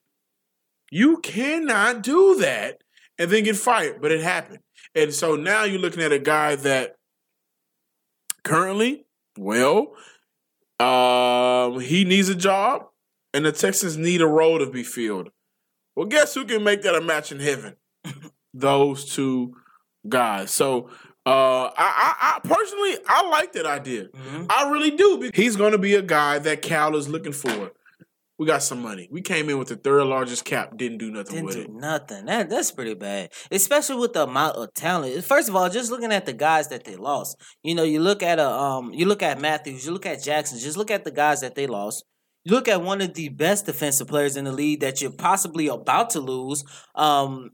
You 0.91 1.17
cannot 1.17 2.01
do 2.01 2.35
that 2.39 2.81
and 3.17 3.29
then 3.29 3.43
get 3.43 3.57
fired, 3.57 4.01
but 4.01 4.11
it 4.11 4.21
happened. 4.21 4.59
And 4.95 5.13
so 5.13 5.35
now 5.35 5.63
you're 5.63 5.79
looking 5.79 6.03
at 6.03 6.11
a 6.11 6.19
guy 6.19 6.55
that 6.55 6.95
currently, 8.43 9.05
well, 9.37 9.93
um, 10.79 11.79
he 11.79 12.05
needs 12.05 12.29
a 12.29 12.35
job, 12.35 12.87
and 13.33 13.45
the 13.45 13.51
Texans 13.51 13.97
need 13.97 14.21
a 14.21 14.27
role 14.27 14.59
to 14.59 14.69
be 14.69 14.83
filled. 14.83 15.29
Well, 15.95 16.05
guess 16.05 16.33
who 16.33 16.45
can 16.45 16.63
make 16.63 16.83
that 16.83 16.95
a 16.95 17.01
match 17.01 17.31
in 17.31 17.39
heaven? 17.39 17.75
Those 18.53 19.13
two 19.13 19.55
guys. 20.07 20.51
So, 20.51 20.89
uh, 21.25 21.65
I, 21.65 21.71
I, 21.77 22.15
I, 22.19 22.39
personally, 22.47 22.97
I 23.07 23.27
like 23.27 23.51
that 23.53 23.65
idea. 23.65 24.05
Mm-hmm. 24.05 24.45
I 24.49 24.69
really 24.71 24.91
do. 24.91 25.29
He's 25.33 25.57
going 25.57 25.73
to 25.73 25.77
be 25.77 25.95
a 25.95 26.01
guy 26.01 26.39
that 26.39 26.61
Cal 26.61 26.95
is 26.95 27.09
looking 27.09 27.33
for 27.33 27.71
we 28.37 28.45
got 28.45 28.61
some 28.61 28.81
money. 28.81 29.07
We 29.11 29.21
came 29.21 29.49
in 29.49 29.57
with 29.57 29.69
the 29.69 29.75
third 29.75 30.03
largest 30.03 30.45
cap, 30.45 30.77
didn't 30.77 30.99
do 30.99 31.09
nothing 31.09 31.35
didn't 31.35 31.45
with 31.45 31.55
do 31.55 31.61
it. 31.61 31.71
Nothing. 31.71 32.25
That 32.25 32.49
that's 32.49 32.71
pretty 32.71 32.93
bad. 32.93 33.31
Especially 33.49 33.95
with 33.95 34.13
the 34.13 34.23
amount 34.23 34.57
of 34.57 34.73
talent. 34.75 35.23
First 35.23 35.49
of 35.49 35.55
all, 35.55 35.69
just 35.69 35.89
looking 35.89 36.11
at 36.11 36.25
the 36.25 36.33
guys 36.33 36.67
that 36.67 36.83
they 36.83 36.95
lost. 36.95 37.35
You 37.63 37.73
know, 37.73 37.83
you 37.83 37.99
look 37.99 38.21
at 38.21 38.37
a 38.37 38.47
um 38.47 38.93
you 38.93 39.05
look 39.07 39.23
at 39.23 39.41
Matthews, 39.41 39.85
you 39.85 39.91
look 39.91 40.05
at 40.05 40.23
Jackson, 40.23 40.59
just 40.59 40.77
look 40.77 40.91
at 40.91 41.03
the 41.03 41.11
guys 41.11 41.41
that 41.41 41.55
they 41.55 41.65
lost. 41.65 42.05
You 42.43 42.53
look 42.53 42.67
at 42.67 42.81
one 42.81 43.01
of 43.01 43.15
the 43.15 43.29
best 43.29 43.65
defensive 43.65 44.07
players 44.07 44.37
in 44.37 44.45
the 44.45 44.51
league 44.51 44.81
that 44.81 45.01
you're 45.01 45.11
possibly 45.11 45.67
about 45.67 46.11
to 46.11 46.19
lose. 46.19 46.63
Um 46.93 47.51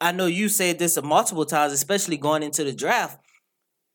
I 0.00 0.12
know 0.12 0.26
you 0.26 0.48
said 0.48 0.78
this 0.78 1.00
multiple 1.02 1.44
times, 1.44 1.72
especially 1.72 2.16
going 2.16 2.42
into 2.42 2.62
the 2.62 2.72
draft. 2.72 3.18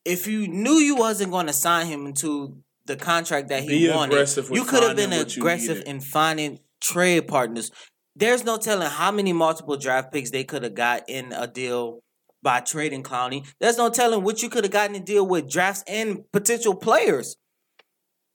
If 0.04 0.26
you 0.26 0.46
knew 0.48 0.74
you 0.74 0.96
wasn't 0.96 1.32
going 1.32 1.46
to 1.46 1.52
sign 1.52 1.86
him 1.86 2.06
into 2.06 2.62
the 2.86 2.96
contract 2.96 3.48
that 3.48 3.62
he 3.62 3.86
Be 3.86 3.90
wanted. 3.90 4.28
You 4.50 4.64
could 4.64 4.82
have 4.82 4.96
been 4.96 5.12
aggressive 5.12 5.82
in 5.86 6.00
finding 6.00 6.58
trade 6.80 7.28
partners. 7.28 7.70
There's 8.14 8.44
no 8.44 8.58
telling 8.58 8.88
how 8.88 9.10
many 9.10 9.32
multiple 9.32 9.76
draft 9.76 10.12
picks 10.12 10.30
they 10.30 10.44
could 10.44 10.62
have 10.62 10.74
got 10.74 11.08
in 11.08 11.32
a 11.32 11.46
deal 11.46 12.00
by 12.42 12.60
trading 12.60 13.02
Clowney. 13.02 13.46
There's 13.60 13.78
no 13.78 13.88
telling 13.88 14.22
what 14.22 14.42
you 14.42 14.48
could 14.48 14.64
have 14.64 14.72
gotten 14.72 14.94
to 14.94 15.00
deal 15.00 15.26
with 15.26 15.50
drafts 15.50 15.84
and 15.86 16.24
potential 16.32 16.74
players. 16.74 17.36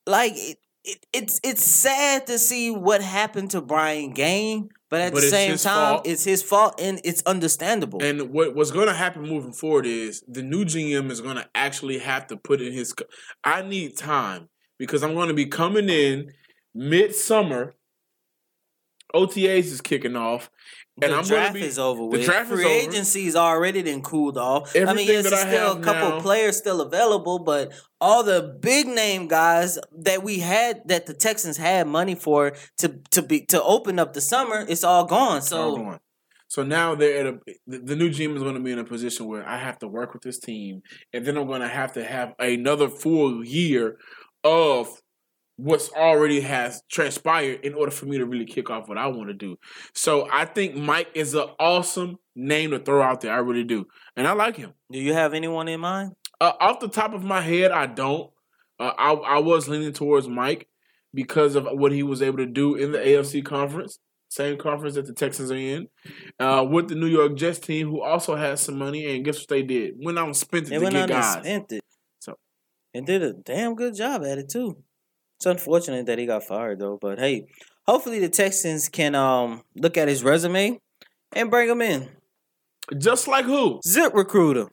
Like 0.06 0.34
it, 0.36 0.58
it, 0.84 1.06
it's 1.12 1.40
it's 1.44 1.64
sad 1.64 2.26
to 2.28 2.40
see 2.40 2.72
what 2.72 3.02
happened 3.02 3.52
to 3.52 3.62
Brian 3.62 4.14
Gaine, 4.14 4.70
but 4.90 5.02
at 5.02 5.14
but 5.14 5.22
the 5.22 5.28
same 5.28 5.58
time, 5.58 5.96
fault. 5.96 6.08
it's 6.08 6.24
his 6.24 6.42
fault 6.42 6.80
and 6.80 7.02
it's 7.04 7.22
understandable. 7.26 8.02
And 8.02 8.30
what 8.32 8.56
what's 8.56 8.72
going 8.72 8.88
to 8.88 8.94
happen 8.94 9.24
moving 9.24 9.52
forward 9.52 9.86
is 9.86 10.24
the 10.28 10.42
new 10.42 10.64
GM 10.64 11.12
is 11.12 11.20
going 11.20 11.36
to 11.36 11.48
actually 11.54 11.98
have 12.00 12.28
to 12.28 12.38
put 12.38 12.62
in 12.62 12.72
his. 12.72 12.94
I 13.44 13.64
need 13.64 13.98
time 13.98 14.50
because 14.78 15.04
I'm 15.04 15.14
going 15.14 15.28
to 15.28 15.34
be 15.34 15.46
coming 15.46 15.90
in 15.90 16.32
midsummer. 16.74 17.76
OTAs 19.14 19.66
is 19.66 19.82
kicking 19.82 20.16
off, 20.16 20.50
And 21.00 21.14
the 21.14 21.18
I'm 21.18 21.24
draft 21.26 21.54
be, 21.54 21.62
is 21.62 21.78
over 21.78 22.04
with. 22.04 22.22
the 22.22 22.26
draft 22.26 22.50
is 22.52 22.56
Free 22.60 22.66
over. 22.66 22.90
agency's 22.90 23.36
already 23.36 23.84
then 23.84 24.02
cooled 24.02 24.38
off. 24.38 24.76
I 24.76 24.94
mean, 24.94 25.08
yes, 25.08 25.30
there's 25.30 25.40
still 25.42 25.74
a 25.74 25.80
couple 25.80 26.10
now- 26.10 26.22
players 26.22 26.58
still 26.58 26.82
available, 26.82 27.40
but 27.40 27.72
all 28.02 28.24
the 28.24 28.58
big 28.62 28.88
name 28.88 29.28
guys 29.28 29.78
that 29.96 30.24
we 30.24 30.40
had 30.40 30.82
that 30.88 31.06
the 31.06 31.14
Texans 31.14 31.58
had 31.58 31.88
money 31.88 32.16
for 32.16 32.54
to 32.80 33.00
to 33.12 33.22
be 33.22 33.42
to 33.46 33.62
open 33.62 34.00
up 34.00 34.14
the 34.14 34.22
summer, 34.22 34.66
it's 34.68 34.84
all 34.84 35.06
gone. 35.06 35.38
It's 35.38 35.52
all 35.52 35.76
So. 35.76 36.00
So 36.50 36.64
now 36.64 36.96
they're 36.96 37.20
at 37.20 37.26
a 37.34 37.40
the, 37.68 37.80
the 37.80 37.96
new 37.96 38.10
GM 38.10 38.36
is 38.36 38.42
going 38.42 38.56
to 38.56 38.62
be 38.62 38.72
in 38.72 38.80
a 38.80 38.84
position 38.86 39.28
where 39.28 39.48
I 39.48 39.58
have 39.58 39.78
to 39.80 39.88
work 39.88 40.14
with 40.14 40.24
this 40.24 40.40
team, 40.40 40.82
and 41.14 41.26
then 41.26 41.38
I'm 41.38 41.46
going 41.46 41.62
to 41.62 41.68
have 41.68 41.94
to 41.94 42.04
have 42.04 42.34
another 42.40 42.88
full 42.88 43.44
year 43.46 43.98
of 44.46 44.88
what's 45.58 45.90
already 45.92 46.40
has 46.42 46.82
transpired 46.90 47.62
in 47.66 47.74
order 47.74 47.92
for 47.92 48.06
me 48.06 48.18
to 48.20 48.26
really 48.26 48.46
kick 48.46 48.70
off 48.70 48.88
what 48.88 48.98
I 48.98 49.08
want 49.08 49.28
to 49.30 49.34
do. 49.34 49.58
So 49.94 50.28
I 50.32 50.46
think 50.46 50.76
Mike 50.76 51.10
is 51.16 51.34
an 51.34 51.48
awesome 51.60 52.18
name 52.36 52.72
to 52.72 52.80
throw 52.80 53.02
out 53.02 53.22
there. 53.22 53.34
I 53.34 53.38
really 53.38 53.64
do, 53.64 53.86
and 54.16 54.28
I 54.28 54.34
like 54.34 54.56
him. 54.56 54.74
do 54.92 55.00
you 55.00 55.14
have 55.14 55.34
anyone 55.34 55.68
in 55.68 55.80
mind? 55.80 56.14
Uh, 56.40 56.54
off 56.60 56.80
the 56.80 56.88
top 56.88 57.14
of 57.14 57.24
my 57.24 57.42
head, 57.42 57.72
I 57.72 57.88
don't. 57.88 58.30
Uh, 58.80 58.94
I 58.98 59.12
I 59.14 59.38
was 59.40 59.68
leaning 59.68 59.92
towards 59.94 60.28
Mike 60.28 60.68
because 61.14 61.56
of 61.56 61.66
what 61.72 61.92
he 61.92 62.04
was 62.04 62.22
able 62.22 62.38
to 62.38 62.46
do 62.46 62.76
in 62.76 62.92
the 62.92 63.00
AFC 63.00 63.44
conference, 63.44 63.98
same 64.30 64.58
conference 64.60 64.94
that 64.96 65.08
the 65.08 65.14
Texans 65.14 65.50
are 65.52 65.56
in, 65.56 65.88
uh, 66.40 66.64
with 66.70 66.90
the 66.90 66.94
New 66.96 67.08
York 67.08 67.36
Jets 67.36 67.58
team, 67.58 67.90
who 67.90 68.02
also 68.02 68.36
has 68.36 68.62
some 68.62 68.78
money. 68.78 69.16
And 69.16 69.26
guess 69.26 69.40
what 69.40 69.48
they 69.50 69.64
did? 69.64 69.96
Went 69.98 70.20
out 70.20 70.28
and 70.28 70.38
spent 70.38 70.68
it 70.68 70.80
They 70.80 70.86
to 70.86 70.92
get 70.92 71.10
guys. 71.10 71.34
spent 71.34 71.72
it. 71.72 71.82
So- 72.20 72.38
and 72.94 73.08
did 73.08 73.24
a 73.24 73.34
damn 73.34 73.74
good 73.74 73.96
job 73.96 74.24
at 74.24 74.38
it 74.38 74.50
too. 74.50 74.84
It's 75.38 75.46
unfortunate 75.46 76.08
that 76.08 76.18
he 76.18 76.26
got 76.26 76.44
fired 76.44 76.80
though, 76.80 76.98
but 77.00 77.20
hey, 77.20 77.46
hopefully 77.86 78.20
the 78.20 78.30
Texans 78.30 78.90
can 78.90 79.14
um 79.16 79.62
look 79.76 79.98
at 79.98 80.08
his 80.08 80.24
resume 80.24 80.80
and 81.32 81.52
bring 81.52 81.70
him 81.70 81.82
in. 81.82 82.10
Just 82.98 83.28
like 83.28 83.46
who? 83.46 83.80
Zip 83.86 84.14
Recruiter. 84.14 84.68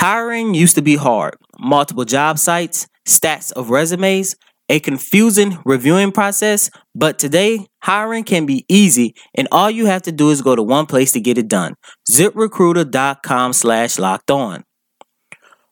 Hiring 0.00 0.54
used 0.54 0.74
to 0.74 0.82
be 0.82 0.96
hard. 0.96 1.36
Multiple 1.60 2.04
job 2.04 2.38
sites, 2.38 2.88
stats 3.06 3.52
of 3.52 3.70
resumes, 3.70 4.34
a 4.68 4.80
confusing 4.80 5.58
reviewing 5.64 6.10
process, 6.10 6.70
but 6.94 7.18
today 7.18 7.66
hiring 7.82 8.24
can 8.24 8.46
be 8.46 8.64
easy 8.68 9.14
and 9.34 9.46
all 9.52 9.70
you 9.70 9.86
have 9.86 10.02
to 10.02 10.12
do 10.12 10.30
is 10.30 10.42
go 10.42 10.56
to 10.56 10.62
one 10.62 10.86
place 10.86 11.12
to 11.12 11.20
get 11.20 11.38
it 11.38 11.46
done. 11.48 11.74
ziprecruiter.com 12.10 13.52
slash 13.52 13.98
locked 13.98 14.30
on. 14.30 14.64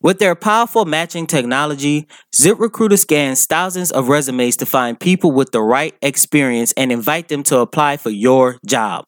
With 0.03 0.19
their 0.19 0.35
powerful 0.35 0.85
matching 0.85 1.29
technology, 1.29 2.09
ZipRecruiter 2.35 2.99
scans 2.99 3.47
thousands 3.47 3.93
of 3.93 4.09
resumes 4.09 4.57
to 4.57 4.67
find 4.67 4.99
people 4.99 5.31
with 5.31 5.53
the 5.53 5.63
right 5.63 5.95
experience 6.03 6.73
and 6.77 6.91
invite 6.91 7.29
them 7.29 7.45
to 7.45 7.61
apply 7.61 7.99
for 7.99 8.11
your 8.11 8.59
job. 8.67 9.05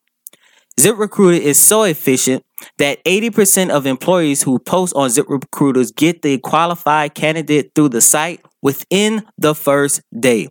ZipRecruiter 0.79 1.41
is 1.41 1.59
so 1.59 1.83
efficient 1.83 2.45
that 2.79 3.05
80% 3.05 3.71
of 3.71 3.87
employees 3.87 4.43
who 4.43 4.61
post 4.61 4.95
on 4.95 5.11
ZipRecruiters 5.11 5.95
get 5.95 6.23
the 6.23 6.39
qualified 6.39 7.15
candidate 7.15 7.73
through 7.75 7.89
the 7.89 8.01
site 8.01 8.41
within 8.63 9.25
the 9.37 9.55
first 9.55 10.01
day. 10.19 10.49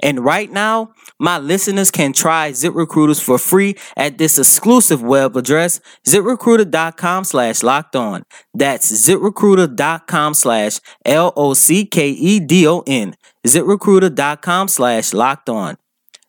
And 0.00 0.22
right 0.22 0.50
now, 0.50 0.92
my 1.20 1.38
listeners 1.38 1.90
can 1.90 2.12
try 2.12 2.50
ZipRecruiters 2.50 3.22
for 3.22 3.38
free 3.38 3.76
at 3.96 4.18
this 4.18 4.38
exclusive 4.38 5.02
web 5.02 5.36
address, 5.36 5.80
ziprecruiter.com 6.06 7.24
slash 7.24 7.62
locked 7.62 7.94
on. 7.94 8.24
That's 8.54 8.90
ziprecruiter.com 8.90 10.34
slash 10.34 10.80
L 11.04 11.32
O 11.36 11.54
C 11.54 11.84
K 11.84 12.08
E 12.08 12.40
D 12.40 12.66
O 12.66 12.82
N. 12.86 13.14
ZipRecruiter.com 13.46 14.68
slash 14.68 15.12
locked 15.12 15.50
on. 15.50 15.76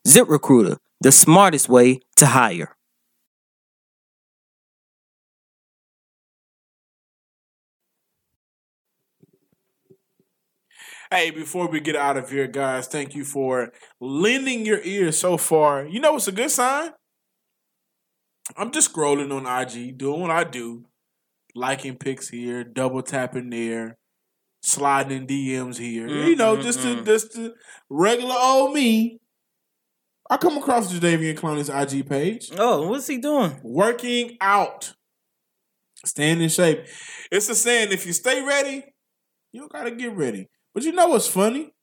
ZipRecruiter, 0.05 0.77
the 0.99 1.11
smartest 1.11 1.69
way 1.69 2.01
to 2.17 2.27
hire. 2.27 2.75
Hey, 11.13 11.29
before 11.29 11.67
we 11.67 11.81
get 11.81 11.97
out 11.97 12.15
of 12.15 12.29
here, 12.29 12.47
guys, 12.47 12.87
thank 12.87 13.15
you 13.15 13.25
for 13.25 13.73
lending 13.99 14.65
your 14.65 14.79
ear 14.81 15.11
so 15.11 15.35
far. 15.35 15.85
You 15.85 15.99
know 15.99 16.15
it's 16.15 16.29
a 16.29 16.31
good 16.31 16.49
sign? 16.49 16.91
I'm 18.55 18.71
just 18.71 18.93
scrolling 18.93 19.29
on 19.29 19.45
IG, 19.45 19.97
doing 19.97 20.21
what 20.21 20.31
I 20.31 20.45
do, 20.45 20.85
liking 21.53 21.97
pics 21.97 22.29
here, 22.29 22.63
double 22.63 23.01
tapping 23.01 23.49
there, 23.49 23.97
sliding 24.63 25.17
in 25.17 25.27
DMs 25.27 25.77
here. 25.77 26.07
you 26.07 26.37
know, 26.37 26.61
just 26.61 26.79
mm, 26.79 26.99
to 26.99 27.03
just 27.03 27.33
to 27.33 27.55
regular 27.89 28.35
old 28.39 28.73
me. 28.73 29.19
I 30.29 30.37
come 30.37 30.57
across 30.57 30.93
Jadeveon 30.93 31.37
Clowney's 31.37 31.67
IG 31.67 32.07
page. 32.07 32.51
Oh, 32.57 32.87
what's 32.87 33.07
he 33.07 33.17
doing? 33.17 33.59
Working 33.63 34.37
out. 34.39 34.93
Staying 36.05 36.39
in 36.39 36.47
shape. 36.47 36.85
It's 37.29 37.49
a 37.49 37.55
saying, 37.55 37.91
if 37.91 38.05
you 38.05 38.13
stay 38.13 38.41
ready, 38.41 38.85
you 39.51 39.59
don't 39.59 39.73
gotta 39.73 39.91
get 39.91 40.15
ready. 40.15 40.47
But 40.73 40.83
you 40.83 40.91
know 40.91 41.07
what's 41.09 41.27
funny? 41.27 41.73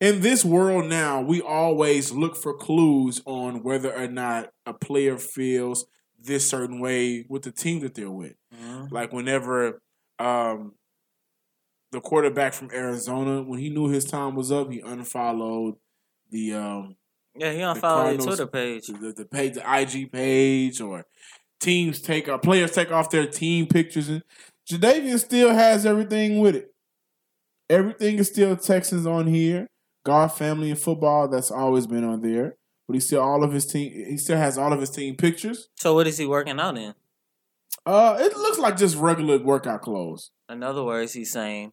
In 0.00 0.20
this 0.20 0.44
world 0.44 0.86
now, 0.88 1.20
we 1.20 1.40
always 1.40 2.10
look 2.10 2.34
for 2.36 2.54
clues 2.54 3.22
on 3.24 3.62
whether 3.62 3.92
or 3.92 4.08
not 4.08 4.50
a 4.66 4.72
player 4.72 5.16
feels 5.16 5.86
this 6.20 6.48
certain 6.48 6.80
way 6.80 7.24
with 7.28 7.42
the 7.42 7.52
team 7.52 7.80
that 7.80 7.94
they're 7.94 8.10
with. 8.10 8.34
Like 8.90 9.12
whenever 9.12 9.80
um, 10.18 10.74
the 11.92 12.00
quarterback 12.00 12.52
from 12.52 12.70
Arizona, 12.72 13.42
when 13.42 13.58
he 13.60 13.70
knew 13.70 13.88
his 13.88 14.04
time 14.04 14.34
was 14.34 14.50
up, 14.50 14.70
he 14.70 14.80
unfollowed 14.80 15.74
the 16.30 16.54
um, 16.54 16.96
Yeah, 17.36 17.52
he 17.52 17.60
unfollowed 17.60 18.04
Cardinals- 18.18 18.26
Twitter 18.26 18.46
page. 18.46 18.86
the, 18.88 19.12
the 19.16 19.24
page, 19.24 19.54
the 19.54 19.80
IG 19.80 20.10
page, 20.12 20.80
or 20.80 21.04
teams 21.60 22.00
take 22.00 22.28
uh, 22.28 22.38
players 22.38 22.72
take 22.72 22.90
off 22.90 23.10
their 23.10 23.26
team 23.26 23.66
pictures, 23.66 24.08
and 24.08 24.22
Jadeveon 24.70 25.18
still 25.20 25.52
has 25.54 25.86
everything 25.86 26.40
with 26.40 26.56
it. 26.56 26.71
Everything 27.72 28.18
is 28.18 28.28
still 28.28 28.54
Texans 28.54 29.06
on 29.06 29.26
here. 29.28 29.66
God, 30.04 30.28
family, 30.28 30.70
and 30.70 30.78
football. 30.78 31.26
That's 31.26 31.50
always 31.50 31.86
been 31.86 32.04
on 32.04 32.20
there. 32.20 32.56
But 32.86 32.94
he 32.94 33.00
still 33.00 33.22
all 33.22 33.42
of 33.42 33.52
his 33.52 33.64
team. 33.64 33.90
He 34.10 34.18
still 34.18 34.36
has 34.36 34.58
all 34.58 34.74
of 34.74 34.80
his 34.80 34.90
team 34.90 35.16
pictures. 35.16 35.70
So 35.76 35.94
what 35.94 36.06
is 36.06 36.18
he 36.18 36.26
working 36.26 36.60
out 36.60 36.76
in? 36.76 36.92
Uh, 37.86 38.18
it 38.20 38.36
looks 38.36 38.58
like 38.58 38.76
just 38.76 38.98
regular 38.98 39.38
workout 39.38 39.80
clothes. 39.80 40.32
In 40.50 40.62
other 40.62 40.84
words, 40.84 41.14
he's 41.14 41.32
saying 41.32 41.72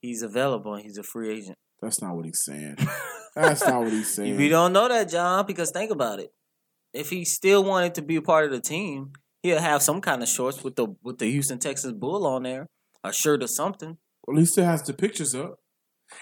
he's 0.00 0.22
available 0.22 0.74
and 0.74 0.84
he's 0.84 0.98
a 0.98 1.02
free 1.02 1.36
agent. 1.36 1.58
That's 1.82 2.00
not 2.00 2.14
what 2.14 2.26
he's 2.26 2.44
saying. 2.44 2.76
That's 3.34 3.66
not 3.66 3.82
what 3.82 3.90
he's 3.92 4.14
saying. 4.14 4.36
We 4.36 4.48
don't 4.48 4.72
know 4.72 4.86
that, 4.86 5.08
John, 5.08 5.46
because 5.46 5.72
think 5.72 5.90
about 5.90 6.20
it. 6.20 6.30
If 6.94 7.10
he 7.10 7.24
still 7.24 7.64
wanted 7.64 7.96
to 7.96 8.02
be 8.02 8.14
a 8.14 8.22
part 8.22 8.44
of 8.44 8.52
the 8.52 8.60
team, 8.60 9.14
he'll 9.42 9.58
have 9.58 9.82
some 9.82 10.00
kind 10.00 10.22
of 10.22 10.28
shorts 10.28 10.62
with 10.62 10.76
the 10.76 10.94
with 11.02 11.18
the 11.18 11.28
Houston 11.28 11.58
Texas 11.58 11.90
Bull 11.90 12.24
on 12.24 12.44
there, 12.44 12.68
a 13.02 13.12
shirt 13.12 13.42
or 13.42 13.48
something. 13.48 13.98
Well, 14.30 14.38
he 14.38 14.44
still 14.46 14.64
has 14.64 14.82
the 14.82 14.92
pictures 14.92 15.34
up. 15.34 15.56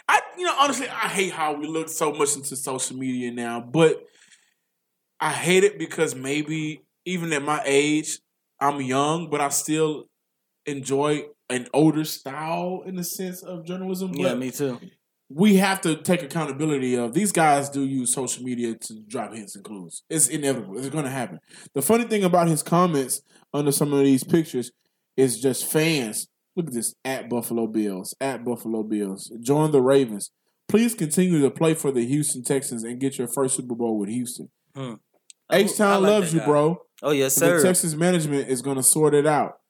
I, 0.08 0.20
you 0.38 0.44
know, 0.44 0.54
honestly, 0.58 0.88
I 0.88 1.08
hate 1.08 1.32
how 1.32 1.54
we 1.54 1.66
look 1.66 1.88
so 1.88 2.12
much 2.12 2.36
into 2.36 2.56
social 2.56 2.96
media 2.96 3.30
now, 3.30 3.60
but 3.60 4.02
I 5.20 5.30
hate 5.32 5.64
it 5.64 5.78
because 5.78 6.14
maybe 6.14 6.82
even 7.04 7.32
at 7.32 7.42
my 7.42 7.60
age, 7.64 8.18
I'm 8.60 8.80
young, 8.80 9.28
but 9.30 9.40
I 9.40 9.48
still 9.50 10.04
enjoy 10.66 11.24
an 11.50 11.68
older 11.74 12.04
style 12.04 12.82
in 12.86 12.96
the 12.96 13.04
sense 13.04 13.42
of 13.42 13.64
journalism. 13.64 14.12
Yeah, 14.14 14.30
But 14.30 14.38
me 14.38 14.50
too. 14.50 14.78
we 15.30 15.56
have 15.56 15.80
to 15.82 15.96
take 15.96 16.22
accountability 16.22 16.94
of 16.96 17.14
these 17.14 17.32
guys 17.32 17.68
do 17.70 17.84
use 17.84 18.12
social 18.14 18.42
media 18.44 18.74
to 18.74 19.00
drop 19.06 19.34
hints 19.34 19.54
and 19.56 19.64
clues. 19.64 20.02
It's 20.10 20.28
inevitable. 20.28 20.78
It's 20.78 20.88
going 20.88 21.04
to 21.04 21.10
happen. 21.10 21.40
The 21.74 21.82
funny 21.82 22.04
thing 22.04 22.24
about 22.24 22.48
his 22.48 22.62
comments 22.62 23.20
under 23.54 23.72
some 23.72 23.92
of 23.92 24.00
these 24.00 24.24
pictures 24.24 24.72
is 25.16 25.40
just 25.40 25.70
fans. 25.70 26.28
Look 26.58 26.66
at 26.66 26.72
this 26.72 26.96
at 27.04 27.30
Buffalo 27.30 27.68
Bills, 27.68 28.16
at 28.20 28.44
Buffalo 28.44 28.82
Bills. 28.82 29.30
Join 29.40 29.70
the 29.70 29.80
Ravens. 29.80 30.32
Please 30.66 30.92
continue 30.92 31.40
to 31.40 31.50
play 31.52 31.72
for 31.72 31.92
the 31.92 32.04
Houston 32.04 32.42
Texans 32.42 32.82
and 32.82 32.98
get 32.98 33.16
your 33.16 33.28
first 33.28 33.54
Super 33.54 33.76
Bowl 33.76 33.96
with 33.96 34.08
Houston. 34.08 34.50
Hmm. 34.74 34.94
H 35.52 35.70
I 35.70 35.76
Town 35.76 36.02
like 36.02 36.10
loves 36.10 36.34
you, 36.34 36.40
guy. 36.40 36.46
bro. 36.46 36.82
Oh 37.00 37.12
yes, 37.12 37.36
The 37.36 37.40
sir. 37.42 37.62
Texas 37.62 37.94
management 37.94 38.48
is 38.48 38.60
going 38.60 38.76
to 38.76 38.82
sort 38.82 39.14
it 39.14 39.24
out. 39.24 39.60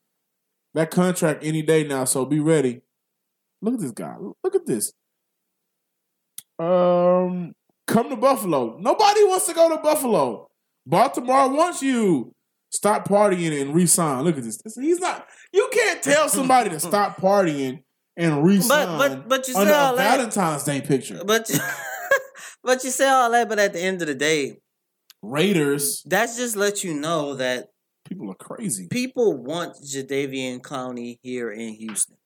That 0.73 0.91
contract 0.91 1.45
any 1.45 1.61
day 1.61 1.85
now, 1.85 2.07
so 2.07 2.25
be 2.25 2.41
ready. 2.41 2.81
Look 3.61 3.75
at 3.75 3.81
this 3.81 3.91
guy. 3.91 4.17
Look 4.43 4.55
at 4.55 4.65
this. 4.65 4.95
Um, 6.59 7.53
come 7.87 8.09
to 8.09 8.17
Buffalo. 8.17 8.79
Nobody 8.79 9.25
wants 9.25 9.47
to 9.47 9.53
go 9.53 9.69
to 9.77 9.83
Buffalo. 9.83 10.49
Baltimore 10.87 11.51
wants 11.55 11.83
you. 11.83 12.33
Stop 12.71 13.07
partying 13.07 13.61
and 13.61 13.75
resign. 13.75 14.25
Look 14.25 14.39
at 14.39 14.43
this. 14.45 14.57
This- 14.63 14.77
He's 14.77 15.01
not. 15.01 15.27
You 15.53 15.69
can't 15.73 16.03
tell 16.03 16.29
somebody 16.29 16.71
to 16.71 16.81
stop 16.81 17.17
partying 17.17 17.83
and 18.17 18.45
resign 18.45 18.99
but 18.99 19.29
but 19.29 19.49
you 19.49 19.57
under 19.57 19.71
say 19.71 19.77
a 19.77 19.81
all 19.81 19.97
that. 19.97 20.17
Valentine's 20.17 20.65
Day 20.65 20.81
picture. 20.81 21.23
But 21.25 21.51
but 22.63 22.85
you 22.85 22.91
say 22.91 23.09
all 23.09 23.31
that, 23.31 23.49
but 23.49 23.59
at 23.59 23.73
the 23.73 23.81
end 23.81 24.03
of 24.03 24.09
the 24.09 24.15
day, 24.15 24.59
Raiders. 25.23 26.03
that's 26.05 26.37
just 26.37 26.57
let 26.57 26.85
you 26.85 26.95
know 26.95 27.35
that 27.37 27.69
People 28.09 28.31
are 28.31 28.35
crazy. 28.35 28.89
people 28.89 29.37
want 29.37 29.77
Jadeveon 29.77 30.61
Clowney 30.61 31.19
here 31.23 31.51
in 31.51 31.75
Houston. 31.75 32.17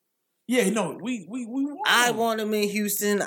Yeah, 0.47 0.69
no, 0.69 0.97
we 1.01 1.25
we 1.29 1.45
we. 1.45 1.65
Want 1.65 1.87
I 1.87 2.11
want 2.11 2.39
him 2.39 2.53
in 2.53 2.69
Houston. 2.69 3.23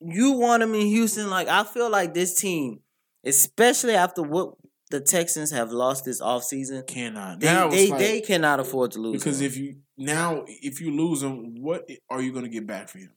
You 0.00 0.32
want 0.32 0.62
him 0.62 0.74
in 0.74 0.86
Houston. 0.86 1.30
Like 1.30 1.48
I 1.48 1.64
feel 1.64 1.90
like 1.90 2.14
this 2.14 2.34
team, 2.34 2.80
especially 3.24 3.94
after 3.94 4.22
what 4.22 4.54
the 4.94 5.00
Texans 5.00 5.50
have 5.50 5.72
lost 5.72 6.04
this 6.04 6.20
offseason. 6.20 6.86
Cannot. 6.86 7.40
They 7.40 7.48
they, 7.48 7.90
like- 7.90 7.98
they 7.98 8.20
cannot 8.20 8.60
afford 8.60 8.92
to 8.92 9.00
lose 9.00 9.20
because 9.20 9.40
him. 9.40 9.46
if 9.46 9.56
you 9.56 9.76
now 9.98 10.44
if 10.46 10.80
you 10.80 10.92
lose 10.92 11.20
him, 11.20 11.60
what 11.60 11.90
are 12.08 12.22
you 12.22 12.30
going 12.30 12.44
to 12.44 12.50
get 12.50 12.64
back 12.64 12.88
for 12.88 12.98
him? 12.98 13.10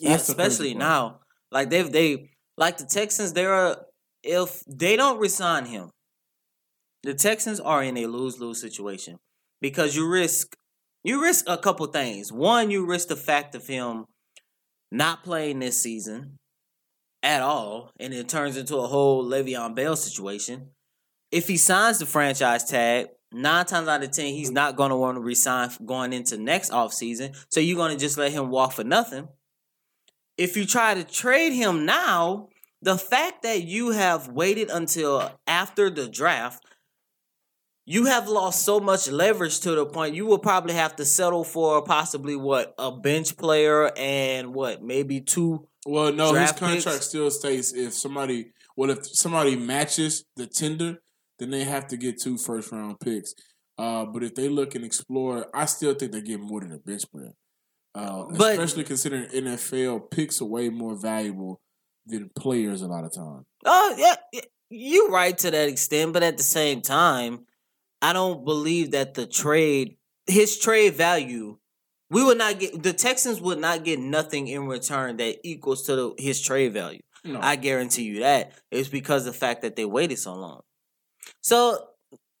Yeah, 0.00 0.10
That's 0.10 0.28
the 0.28 0.34
crazy 0.34 0.48
especially 0.48 0.74
now. 0.74 1.18
Like 1.50 1.68
they've 1.68 1.90
they 1.90 2.30
like 2.56 2.78
the 2.78 2.84
Texans, 2.84 3.32
they're 3.32 3.76
if 4.22 4.62
they 4.68 4.94
don't 4.94 5.18
resign 5.18 5.64
him, 5.64 5.90
the 7.02 7.14
Texans 7.14 7.58
are 7.58 7.82
in 7.82 7.96
a 7.96 8.06
lose 8.06 8.38
lose 8.38 8.60
situation 8.60 9.16
because 9.60 9.96
you 9.96 10.08
risk 10.08 10.54
you 11.02 11.20
risk 11.20 11.44
a 11.48 11.58
couple 11.58 11.86
things. 11.86 12.32
One, 12.32 12.70
you 12.70 12.86
risk 12.86 13.08
the 13.08 13.16
fact 13.16 13.56
of 13.56 13.66
him 13.66 14.04
not 14.92 15.24
playing 15.24 15.58
this 15.58 15.82
season 15.82 16.36
at 17.20 17.42
all, 17.42 17.90
and 17.98 18.14
it 18.14 18.28
turns 18.28 18.56
into 18.56 18.76
a 18.76 18.86
whole 18.86 19.24
Le'Veon 19.24 19.74
Bell 19.74 19.96
situation. 19.96 20.68
If 21.30 21.48
he 21.48 21.56
signs 21.56 21.98
the 21.98 22.06
franchise 22.06 22.64
tag, 22.64 23.08
nine 23.32 23.66
times 23.66 23.88
out 23.88 24.02
of 24.02 24.10
ten, 24.10 24.34
he's 24.34 24.50
not 24.50 24.76
going 24.76 24.90
to 24.90 24.96
want 24.96 25.16
to 25.16 25.20
resign 25.20 25.70
going 25.84 26.12
into 26.12 26.36
next 26.36 26.70
offseason. 26.70 27.36
So 27.48 27.60
you're 27.60 27.76
going 27.76 27.92
to 27.92 27.98
just 27.98 28.18
let 28.18 28.32
him 28.32 28.50
walk 28.50 28.72
for 28.72 28.84
nothing 28.84 29.28
if 30.40 30.56
you 30.56 30.64
try 30.64 30.94
to 30.94 31.04
trade 31.04 31.52
him 31.52 31.84
now, 31.84 32.48
the 32.80 32.96
fact 32.96 33.42
that 33.42 33.64
you 33.64 33.90
have 33.90 34.28
waited 34.28 34.70
until 34.70 35.30
after 35.46 35.90
the 35.90 36.08
draft, 36.08 36.64
you 37.84 38.06
have 38.06 38.26
lost 38.26 38.64
so 38.64 38.80
much 38.80 39.10
leverage 39.10 39.60
to 39.60 39.72
the 39.72 39.84
point 39.84 40.14
you 40.14 40.24
will 40.24 40.38
probably 40.38 40.72
have 40.72 40.96
to 40.96 41.04
settle 41.04 41.44
for 41.44 41.82
possibly 41.82 42.36
what 42.36 42.74
a 42.78 42.90
bench 42.90 43.36
player 43.36 43.92
and 43.98 44.54
what 44.54 44.82
maybe 44.82 45.20
two. 45.20 45.68
Well, 45.84 46.10
no, 46.10 46.32
his 46.32 46.52
contract 46.52 46.84
picks? 46.84 47.06
still 47.06 47.30
states 47.30 47.74
if 47.74 47.92
somebody 47.92 48.52
well 48.76 48.90
if 48.90 49.06
somebody 49.06 49.56
matches 49.56 50.24
the 50.36 50.46
tender, 50.46 51.02
then 51.40 51.50
they 51.50 51.64
have 51.64 51.88
to 51.88 51.96
get 51.96 52.20
two 52.20 52.38
first 52.38 52.70
round 52.70 53.00
picks. 53.00 53.34
Uh, 53.76 54.04
but 54.04 54.22
if 54.22 54.34
they 54.34 54.48
look 54.48 54.74
and 54.74 54.84
explore, 54.84 55.46
I 55.54 55.64
still 55.64 55.94
think 55.94 56.12
they 56.12 56.20
get 56.20 56.38
more 56.40 56.60
than 56.60 56.72
a 56.72 56.78
bench 56.78 57.02
player. 57.10 57.32
Uh, 57.94 58.26
But- 58.36 58.52
especially 58.52 58.84
considering 58.84 59.24
NFL 59.32 59.98
picks 60.10 60.40
are 60.40 60.44
way 60.44 60.68
more 60.68 60.94
valuable 60.94 61.60
than 62.06 62.30
players 62.36 62.82
a 62.82 62.86
lot 62.86 63.04
of 63.04 63.12
times. 63.12 63.44
Oh 63.64 63.94
yeah, 63.98 64.40
you're 64.70 65.10
right 65.10 65.36
to 65.38 65.50
that 65.50 65.68
extent, 65.68 66.12
but 66.12 66.22
at 66.22 66.36
the 66.36 66.42
same 66.44 66.82
time, 66.82 67.46
I 68.02 68.12
don't 68.12 68.44
believe 68.44 68.92
that 68.92 69.14
the 69.14 69.26
trade, 69.26 69.96
his 70.26 70.58
trade 70.58 70.94
value, 70.94 71.58
we 72.10 72.24
would 72.24 72.38
not 72.38 72.58
get 72.58 72.82
the 72.82 72.92
Texans 72.92 73.40
would 73.40 73.58
not 73.58 73.84
get 73.84 73.98
nothing 73.98 74.46
in 74.48 74.66
return 74.66 75.16
that 75.18 75.38
equals 75.46 75.82
to 75.84 75.96
the, 75.96 76.14
his 76.18 76.40
trade 76.40 76.72
value. 76.72 77.00
No, 77.24 77.38
I 77.40 77.56
guarantee 77.56 78.04
you 78.04 78.20
that. 78.20 78.52
It's 78.70 78.88
because 78.88 79.26
of 79.26 79.34
the 79.34 79.38
fact 79.38 79.62
that 79.62 79.76
they 79.76 79.84
waited 79.84 80.18
so 80.18 80.34
long. 80.34 80.62
So, 81.40 81.86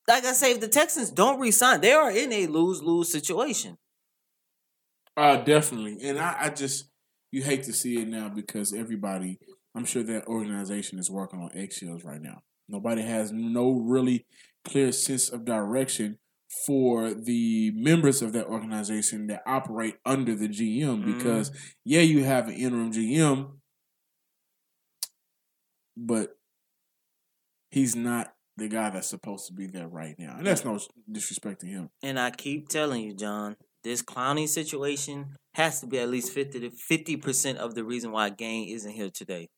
like 0.08 0.24
I 0.24 0.32
say, 0.32 0.52
if 0.52 0.60
the 0.60 0.68
Texans 0.68 1.10
don't 1.10 1.40
resign, 1.40 1.80
they 1.80 1.92
are 1.92 2.10
in 2.10 2.32
a 2.32 2.46
lose 2.46 2.82
lose 2.82 3.10
situation. 3.10 3.78
Uh, 5.16 5.36
definitely. 5.36 5.98
And 6.02 6.18
I, 6.18 6.36
I 6.40 6.48
just 6.50 6.90
you 7.30 7.42
hate 7.42 7.62
to 7.64 7.72
see 7.72 8.00
it 8.00 8.08
now 8.08 8.28
because 8.28 8.72
everybody 8.72 9.38
I'm 9.74 9.84
sure 9.84 10.02
that 10.02 10.26
organization 10.26 10.98
is 10.98 11.10
working 11.10 11.40
on 11.40 11.50
eggshells 11.54 12.04
right 12.04 12.20
now. 12.20 12.42
Nobody 12.68 13.02
has 13.02 13.32
no 13.32 13.72
really 13.72 14.26
clear 14.64 14.92
sense 14.92 15.28
of 15.28 15.44
direction 15.44 16.18
for 16.66 17.14
the 17.14 17.70
members 17.76 18.22
of 18.22 18.32
that 18.32 18.46
organization 18.46 19.28
that 19.28 19.42
operate 19.46 19.96
under 20.04 20.34
the 20.34 20.48
GM 20.48 21.04
because 21.04 21.52
yeah, 21.84 22.00
you 22.00 22.24
have 22.24 22.48
an 22.48 22.54
interim 22.54 22.92
GM, 22.92 23.52
but 25.96 26.30
he's 27.70 27.94
not 27.94 28.32
the 28.60 28.68
guy 28.68 28.90
that's 28.90 29.08
supposed 29.08 29.46
to 29.46 29.52
be 29.52 29.66
there 29.66 29.88
right 29.88 30.14
now. 30.18 30.36
And 30.36 30.46
that's 30.46 30.64
no 30.64 30.78
disrespect 31.10 31.62
to 31.62 31.66
him. 31.66 31.90
And 32.02 32.20
I 32.20 32.30
keep 32.30 32.68
telling 32.68 33.02
you, 33.02 33.14
John, 33.14 33.56
this 33.82 34.02
Clowney 34.02 34.46
situation 34.46 35.36
has 35.54 35.80
to 35.80 35.86
be 35.86 35.98
at 35.98 36.10
least 36.10 36.32
50 36.32 36.60
to 36.60 36.70
50% 36.70 37.56
of 37.56 37.74
the 37.74 37.82
reason 37.82 38.12
why 38.12 38.28
Gaine 38.28 38.68
isn't 38.68 38.92
here 38.92 39.10
today. 39.10 39.48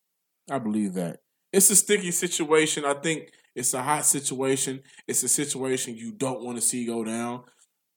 I 0.51 0.59
believe 0.59 0.95
that. 0.95 1.19
It's 1.53 1.71
a 1.71 1.77
sticky 1.77 2.13
situation. 2.13 2.85
I 2.85 2.95
think 2.95 3.33
it's 3.55 3.75
a 3.75 3.83
hot 3.83 4.07
situation. 4.07 4.81
It's 5.07 5.23
a 5.23 5.29
situation 5.29 5.97
you 5.97 6.13
don't 6.13 6.43
want 6.43 6.57
to 6.57 6.63
see 6.63 6.87
go 6.87 7.05
down. 7.05 7.43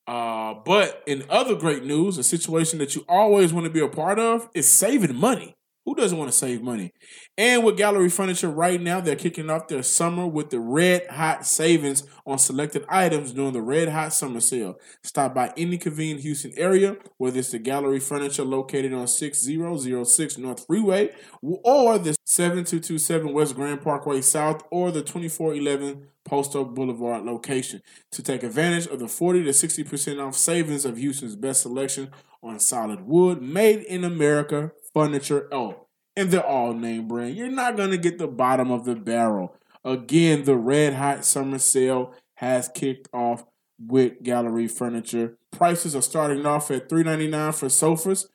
Uh, 0.06 0.54
but 0.64 1.02
in 1.06 1.24
other 1.30 1.54
great 1.54 1.84
news, 1.84 2.18
a 2.18 2.22
situation 2.22 2.78
that 2.78 2.94
you 2.94 3.04
always 3.08 3.52
want 3.52 3.64
to 3.64 3.72
be 3.72 3.80
a 3.80 3.88
part 3.88 4.18
of 4.18 4.48
is 4.54 4.70
saving 4.70 5.16
money. 5.16 5.55
Who 5.86 5.94
doesn't 5.94 6.18
want 6.18 6.32
to 6.32 6.36
save 6.36 6.62
money? 6.62 6.92
And 7.38 7.64
with 7.64 7.76
Gallery 7.76 8.10
Furniture 8.10 8.50
right 8.50 8.80
now, 8.80 9.00
they're 9.00 9.14
kicking 9.14 9.48
off 9.48 9.68
their 9.68 9.84
summer 9.84 10.26
with 10.26 10.50
the 10.50 10.58
red 10.58 11.06
hot 11.06 11.46
savings 11.46 12.02
on 12.26 12.38
selected 12.38 12.84
items 12.88 13.32
during 13.32 13.52
the 13.52 13.62
red 13.62 13.90
hot 13.90 14.12
summer 14.12 14.40
sale. 14.40 14.80
Stop 15.04 15.32
by 15.32 15.52
any 15.56 15.78
convenient 15.78 16.22
Houston 16.22 16.52
area, 16.56 16.96
whether 17.18 17.38
it's 17.38 17.52
the 17.52 17.60
Gallery 17.60 18.00
Furniture 18.00 18.44
located 18.44 18.92
on 18.92 19.06
6006 19.06 20.38
North 20.38 20.66
Freeway 20.66 21.12
or 21.40 21.98
the 21.98 22.16
7227 22.24 23.32
West 23.32 23.54
Grand 23.54 23.80
Parkway 23.80 24.20
South 24.22 24.64
or 24.72 24.90
the 24.90 25.02
2411 25.02 26.08
Post 26.24 26.56
Oak 26.56 26.74
Boulevard 26.74 27.22
location 27.22 27.80
to 28.10 28.24
take 28.24 28.42
advantage 28.42 28.88
of 28.88 28.98
the 28.98 29.06
40 29.06 29.44
to 29.44 29.50
60% 29.50 30.26
off 30.26 30.34
savings 30.34 30.84
of 30.84 30.96
Houston's 30.96 31.36
best 31.36 31.62
selection 31.62 32.10
on 32.42 32.58
solid 32.58 33.06
wood, 33.06 33.40
made 33.40 33.82
in 33.84 34.02
America 34.02 34.72
furniture. 34.96 35.46
Oh, 35.52 35.88
and 36.16 36.30
they're 36.30 36.46
all 36.46 36.72
name 36.72 37.06
brand. 37.06 37.36
You're 37.36 37.50
not 37.50 37.76
going 37.76 37.90
to 37.90 37.98
get 37.98 38.16
the 38.16 38.26
bottom 38.26 38.70
of 38.70 38.86
the 38.86 38.94
barrel. 38.94 39.54
Again, 39.84 40.44
the 40.44 40.56
red 40.56 40.94
hot 40.94 41.26
summer 41.26 41.58
sale 41.58 42.14
has 42.36 42.70
kicked 42.74 43.06
off 43.12 43.44
with 43.78 44.22
Gallery 44.22 44.66
Furniture. 44.66 45.36
Prices 45.52 45.94
are 45.94 46.00
starting 46.00 46.46
off 46.46 46.70
at 46.70 46.88
$3.99 46.88 47.54
for 47.54 47.68
sofas, 47.68 48.30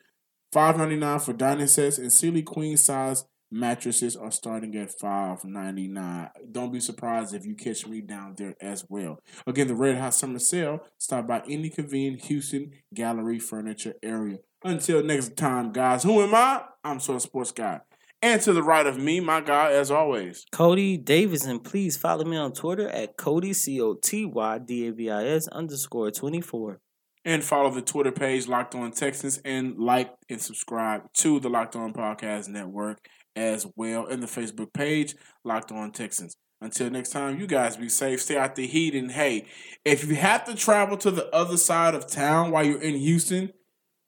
$5.99 0.54 1.22
for 1.26 1.34
dining 1.34 1.66
sets, 1.66 1.98
and 1.98 2.14
Sealy 2.14 2.44
Queen 2.44 2.78
size 2.78 3.26
mattresses 3.50 4.16
are 4.16 4.32
starting 4.32 4.76
at 4.76 4.96
$5.99. 5.00 6.30
Don't 6.52 6.72
be 6.72 6.80
surprised 6.80 7.34
if 7.34 7.44
you 7.44 7.56
catch 7.56 7.88
me 7.88 8.02
down 8.02 8.36
there 8.38 8.54
as 8.62 8.86
well. 8.88 9.20
Again, 9.48 9.68
the 9.68 9.74
Red 9.76 9.98
Hot 9.98 10.14
Summer 10.14 10.40
Sale. 10.40 10.82
Stop 11.00 11.26
by 11.26 11.42
any 11.50 11.72
convenient 11.72 12.26
Houston 12.26 12.72
Gallery 12.94 13.40
Furniture 13.40 13.96
area. 14.04 14.38
Until 14.64 15.04
next 15.04 15.36
time, 15.38 15.72
guys, 15.72 16.04
who 16.04 16.22
am 16.22 16.36
I? 16.36 16.62
I'm 16.84 17.00
Soul 17.00 17.20
Sports 17.20 17.52
Guy. 17.52 17.80
And 18.22 18.40
to 18.44 18.54
the 18.54 18.62
right 18.62 18.86
of 18.86 19.00
me, 19.00 19.20
my 19.20 19.42
guy, 19.42 19.72
as 19.72 19.90
always. 19.90 20.46
Cody 20.52 20.98
Davidson, 20.98 21.62
please 21.62 21.98
follow 21.98 22.26
me 22.26 22.38
on 22.38 22.54
Twitter 22.54 22.88
at 22.88 23.18
Cody 23.18 23.54
C 23.54 23.82
O 23.82 23.96
T 23.96 24.24
Y 24.24 24.60
D 24.60 24.88
A 24.88 24.92
V 24.92 25.10
I 25.10 25.26
S 25.26 25.48
underscore 25.48 26.12
twenty 26.12 26.42
four. 26.42 26.80
And 27.26 27.44
follow 27.44 27.72
the 27.72 27.82
Twitter 27.82 28.12
page 28.12 28.48
Locked 28.48 28.76
On 28.76 28.92
Texans 28.92 29.40
and 29.44 29.80
like 29.80 30.12
and 30.30 30.40
subscribe 30.40 31.12
to 31.16 31.40
the 31.40 31.50
Locked 31.50 31.76
On 31.76 31.92
Podcast 31.92 32.48
Network 32.48 33.00
as 33.36 33.66
well 33.76 34.06
and 34.06 34.22
the 34.22 34.28
Facebook 34.28 34.74
page 34.74 35.16
Locked 35.44 35.72
On 35.72 35.92
Texans. 35.92 36.36
Until 36.62 36.92
next 36.92 37.10
time, 37.10 37.40
you 37.40 37.48
guys 37.48 37.78
be 37.78 37.90
safe, 37.90 38.22
stay 38.22 38.38
out 38.38 38.54
the 38.54 38.68
heat, 38.68 38.94
and 38.94 39.12
hey, 39.12 39.48
if 39.84 40.08
you 40.08 40.14
have 40.14 40.46
to 40.46 40.54
travel 40.54 40.96
to 40.98 41.10
the 41.10 41.28
other 41.36 41.58
side 41.58 41.96
of 41.96 42.06
town 42.06 42.52
while 42.52 42.64
you're 42.64 42.80
in 42.80 42.98
Houston, 42.98 43.52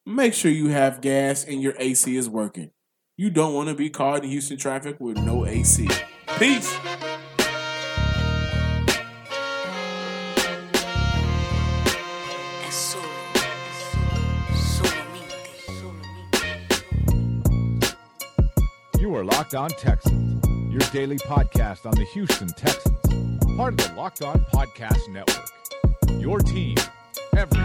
make 0.05 0.33
sure 0.33 0.51
you 0.51 0.69
have 0.69 1.01
gas 1.01 1.43
and 1.45 1.61
your 1.61 1.73
AC 1.79 2.15
is 2.15 2.29
working. 2.29 2.71
You 3.15 3.29
don't 3.29 3.53
want 3.53 3.69
to 3.69 3.75
be 3.75 3.89
caught 3.89 4.23
in 4.23 4.29
Houston 4.29 4.57
traffic 4.57 4.99
with 4.99 5.17
no 5.17 5.45
AC. 5.45 5.87
Peace. 6.39 6.75
Es 12.67 12.75
solo, 12.75 13.05
solamente, 14.55 15.49
solamente. 15.79 16.41
You 18.99 19.15
are 19.15 19.23
Locked 19.23 19.55
On 19.55 19.69
Texans, 19.69 20.43
your 20.71 20.81
daily 20.91 21.17
podcast 21.17 21.85
on 21.85 21.91
the 21.93 22.05
Houston 22.13 22.47
Texans, 22.47 22.97
part 23.55 23.79
of 23.79 23.87
the 23.87 23.93
Locked 23.95 24.21
On 24.23 24.39
Podcast 24.51 25.07
Network. 25.09 25.49
Your 26.19 26.39
team 26.39 26.75
every 27.35 27.61